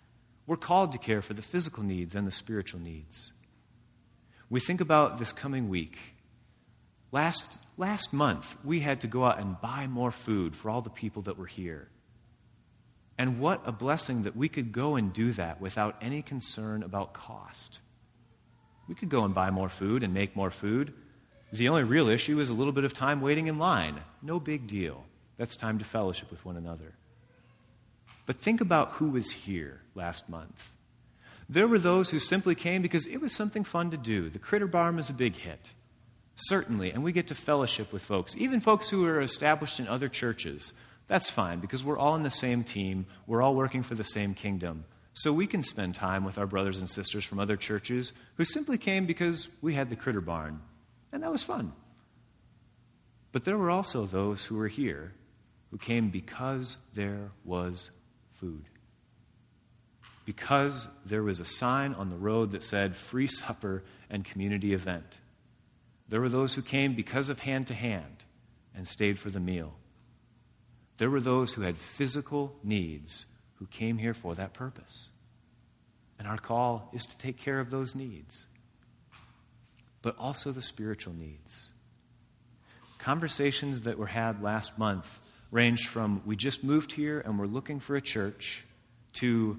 We're 0.48 0.58
called 0.58 0.94
to 0.94 0.98
care 0.98 1.22
for 1.22 1.34
the 1.34 1.42
physical 1.42 1.84
needs 1.84 2.16
and 2.16 2.26
the 2.26 2.32
spiritual 2.32 2.80
needs. 2.80 3.32
We 4.50 4.60
think 4.60 4.82
about 4.82 5.18
this 5.18 5.32
coming 5.32 5.70
week. 5.70 5.98
Last, 7.12 7.46
last 7.78 8.14
month, 8.14 8.56
we 8.64 8.80
had 8.80 9.02
to 9.02 9.08
go 9.08 9.26
out 9.26 9.40
and 9.40 9.60
buy 9.62 9.88
more 9.88 10.12
food 10.12 10.56
for 10.56 10.70
all 10.70 10.82
the 10.82 10.90
people 10.90 11.24
that 11.24 11.38
were 11.38 11.46
here. 11.46 11.88
And 13.18 13.40
what 13.40 13.62
a 13.66 13.72
blessing 13.72 14.24
that 14.24 14.36
we 14.36 14.50
could 14.50 14.72
go 14.72 14.96
and 14.96 15.14
do 15.14 15.32
that 15.34 15.62
without 15.62 15.96
any 16.02 16.22
concern 16.22 16.84
about 16.84 17.14
cost. 17.14 17.80
We 18.88 18.96
could 18.96 19.10
go 19.10 19.24
and 19.24 19.34
buy 19.34 19.52
more 19.52 19.70
food 19.70 20.04
and 20.04 20.14
make 20.14 20.36
more 20.36 20.52
food 20.52 20.94
the 21.52 21.68
only 21.68 21.84
real 21.84 22.10
issue 22.10 22.40
is 22.40 22.50
a 22.50 22.54
little 22.54 22.72
bit 22.72 22.86
of 22.86 22.94
time 22.94 23.20
waiting 23.20 23.48
in 23.48 23.60
line. 23.60 24.00
No 24.22 24.40
big 24.40 24.68
deal. 24.68 25.04
That's 25.38 25.56
time 25.56 25.80
to 25.80 25.86
fellowship 25.86 26.32
with 26.32 26.46
one 26.46 26.56
another. 26.56 26.94
But 28.26 28.38
think 28.38 28.62
about 28.62 28.94
who 28.94 29.10
was 29.10 29.32
here 29.32 29.82
last 29.94 30.30
month. 30.30 30.72
There 31.50 31.68
were 31.68 31.80
those 31.80 32.10
who 32.10 32.20
simply 32.20 32.56
came 32.56 32.82
because 32.82 33.06
it 33.06 33.20
was 33.20 33.34
something 33.34 33.66
fun 33.66 33.92
to 33.92 33.98
do. 33.98 34.30
The 34.30 34.40
Critter 34.40 34.68
Barn 34.68 34.98
is 34.98 35.10
a 35.10 35.14
big 35.14 35.36
hit. 35.36 35.72
Certainly, 36.36 36.92
and 36.92 37.04
we 37.04 37.12
get 37.12 37.28
to 37.28 37.36
fellowship 37.36 37.92
with 37.92 38.02
folks, 38.02 38.36
even 38.38 38.62
folks 38.62 38.90
who 38.90 39.06
are 39.06 39.20
established 39.20 39.82
in 39.82 39.88
other 39.88 40.08
churches. 40.08 40.72
That's 41.08 41.30
fine 41.30 41.60
because 41.60 41.84
we're 41.84 41.98
all 41.98 42.16
in 42.16 42.24
the 42.24 42.30
same 42.30 42.64
team, 42.64 43.06
we're 43.28 43.42
all 43.42 43.54
working 43.54 43.84
for 43.84 43.96
the 43.96 44.04
same 44.06 44.34
kingdom. 44.34 44.86
So 45.14 45.34
we 45.34 45.48
can 45.48 45.62
spend 45.62 45.96
time 45.96 46.24
with 46.24 46.38
our 46.38 46.48
brothers 46.48 46.80
and 46.80 46.90
sisters 46.90 47.26
from 47.26 47.40
other 47.40 47.58
churches 47.58 48.14
who 48.36 48.46
simply 48.46 48.78
came 48.78 49.06
because 49.06 49.50
we 49.62 49.74
had 49.74 49.90
the 49.90 49.96
Critter 49.96 50.22
Barn 50.22 50.62
and 51.12 51.24
that 51.24 51.32
was 51.32 51.44
fun. 51.44 51.74
But 53.32 53.46
there 53.46 53.58
were 53.58 53.70
also 53.70 54.06
those 54.06 54.44
who 54.44 54.56
were 54.56 54.68
here 54.68 55.14
who 55.70 55.78
came 55.78 56.10
because 56.10 56.78
there 56.94 57.32
was 57.46 57.92
food. 58.34 58.66
Because 60.26 60.88
there 61.06 61.24
was 61.24 61.40
a 61.40 61.46
sign 61.46 61.94
on 61.94 62.10
the 62.10 62.18
road 62.18 62.52
that 62.52 62.64
said 62.64 62.96
free 62.96 63.28
supper 63.28 63.84
and 64.10 64.24
community 64.24 64.74
event. 64.74 65.18
There 66.10 66.22
were 66.22 66.30
those 66.30 66.54
who 66.54 66.62
came 66.62 66.94
because 66.94 67.30
of 67.30 67.40
hand 67.40 67.68
to 67.68 67.74
hand 67.74 68.26
and 68.76 68.88
stayed 68.88 69.18
for 69.18 69.30
the 69.30 69.40
meal. 69.40 69.74
There 70.98 71.10
were 71.10 71.22
those 71.22 71.54
who 71.54 71.62
had 71.62 71.78
physical 71.78 72.54
needs 72.64 73.26
who 73.62 73.68
came 73.68 73.98
here 73.98 74.14
for 74.14 74.36
that 74.36 74.54
purpose. 74.54 75.08
And 76.20 76.28
our 76.28 76.38
call 76.38 76.90
is 76.92 77.06
to 77.06 77.18
take 77.18 77.38
care 77.38 77.62
of 77.62 77.72
those 77.72 77.96
needs 77.96 78.46
but 80.02 80.18
also 80.18 80.52
the 80.52 80.62
spiritual 80.62 81.14
needs. 81.14 81.72
Conversations 83.00 83.82
that 83.82 83.98
were 83.98 84.08
had 84.08 84.42
last 84.42 84.78
month 84.78 85.20
ranged 85.50 85.88
from 85.88 86.22
we 86.26 86.36
just 86.36 86.64
moved 86.64 86.92
here 86.92 87.20
and 87.20 87.38
we're 87.38 87.46
looking 87.46 87.80
for 87.80 87.96
a 87.96 88.02
church 88.02 88.64
to 89.14 89.58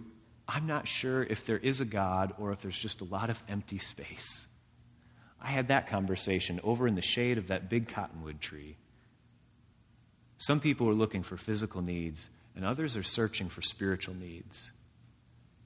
I'm 0.48 0.66
not 0.66 0.88
sure 0.88 1.22
if 1.22 1.46
there 1.46 1.58
is 1.58 1.80
a 1.80 1.84
God 1.84 2.34
or 2.38 2.52
if 2.52 2.62
there's 2.62 2.78
just 2.78 3.00
a 3.00 3.04
lot 3.04 3.30
of 3.30 3.42
empty 3.48 3.78
space. 3.78 4.46
I 5.40 5.48
had 5.48 5.68
that 5.68 5.88
conversation 5.88 6.60
over 6.62 6.86
in 6.86 6.94
the 6.94 7.02
shade 7.02 7.38
of 7.38 7.48
that 7.48 7.68
big 7.68 7.88
cottonwood 7.88 8.40
tree. 8.40 8.76
Some 10.38 10.60
people 10.60 10.88
are 10.88 10.94
looking 10.94 11.22
for 11.22 11.36
physical 11.36 11.82
needs, 11.82 12.28
and 12.54 12.64
others 12.64 12.96
are 12.96 13.02
searching 13.02 13.48
for 13.48 13.62
spiritual 13.62 14.14
needs. 14.14 14.70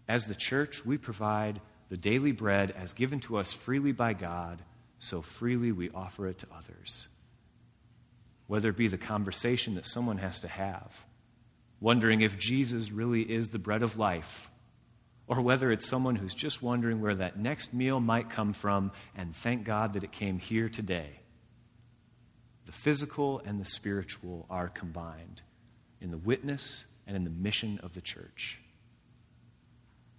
As 0.08 0.26
the 0.26 0.34
church, 0.34 0.84
we 0.84 0.98
provide 0.98 1.60
the 1.88 1.96
daily 1.96 2.32
bread 2.32 2.70
as 2.70 2.92
given 2.92 3.20
to 3.20 3.38
us 3.38 3.52
freely 3.52 3.92
by 3.92 4.12
God, 4.12 4.62
so 4.98 5.22
freely 5.22 5.72
we 5.72 5.90
offer 5.90 6.28
it 6.28 6.38
to 6.38 6.46
others. 6.56 7.08
Whether 8.46 8.70
it 8.70 8.76
be 8.76 8.88
the 8.88 8.98
conversation 8.98 9.74
that 9.74 9.86
someone 9.86 10.18
has 10.18 10.40
to 10.40 10.48
have, 10.48 10.92
wondering 11.80 12.20
if 12.20 12.38
Jesus 12.38 12.92
really 12.92 13.22
is 13.22 13.48
the 13.48 13.58
bread 13.58 13.82
of 13.82 13.98
life, 13.98 14.48
or 15.26 15.42
whether 15.42 15.72
it's 15.72 15.86
someone 15.86 16.14
who's 16.14 16.34
just 16.34 16.62
wondering 16.62 17.00
where 17.00 17.16
that 17.16 17.38
next 17.38 17.74
meal 17.74 17.98
might 17.98 18.30
come 18.30 18.52
from, 18.52 18.92
and 19.16 19.34
thank 19.34 19.64
God 19.64 19.94
that 19.94 20.04
it 20.04 20.12
came 20.12 20.38
here 20.38 20.68
today. 20.68 21.20
The 22.66 22.72
physical 22.72 23.42
and 23.44 23.60
the 23.60 23.64
spiritual 23.64 24.46
are 24.48 24.68
combined 24.68 25.42
in 26.00 26.10
the 26.10 26.18
witness 26.18 26.84
and 27.06 27.16
in 27.16 27.24
the 27.24 27.30
mission 27.30 27.80
of 27.82 27.94
the 27.94 28.00
church. 28.00 28.58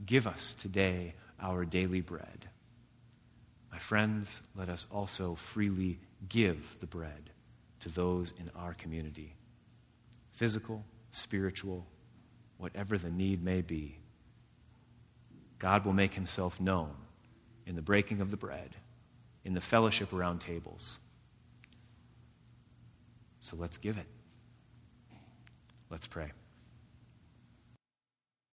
Give 0.05 0.27
us 0.27 0.53
today 0.53 1.13
our 1.41 1.65
daily 1.65 2.01
bread. 2.01 2.49
My 3.71 3.79
friends, 3.79 4.41
let 4.55 4.69
us 4.69 4.87
also 4.91 5.35
freely 5.35 5.99
give 6.29 6.77
the 6.79 6.87
bread 6.87 7.29
to 7.81 7.89
those 7.89 8.33
in 8.39 8.49
our 8.55 8.73
community. 8.73 9.35
Physical, 10.31 10.83
spiritual, 11.11 11.85
whatever 12.57 12.97
the 12.97 13.11
need 13.11 13.43
may 13.43 13.61
be. 13.61 13.97
God 15.59 15.85
will 15.85 15.93
make 15.93 16.13
himself 16.13 16.59
known 16.59 16.93
in 17.65 17.75
the 17.75 17.81
breaking 17.81 18.21
of 18.21 18.31
the 18.31 18.37
bread, 18.37 18.75
in 19.43 19.53
the 19.53 19.61
fellowship 19.61 20.13
around 20.13 20.39
tables. 20.39 20.99
So 23.39 23.55
let's 23.57 23.77
give 23.77 23.97
it. 23.97 24.07
Let's 25.89 26.07
pray. 26.07 26.31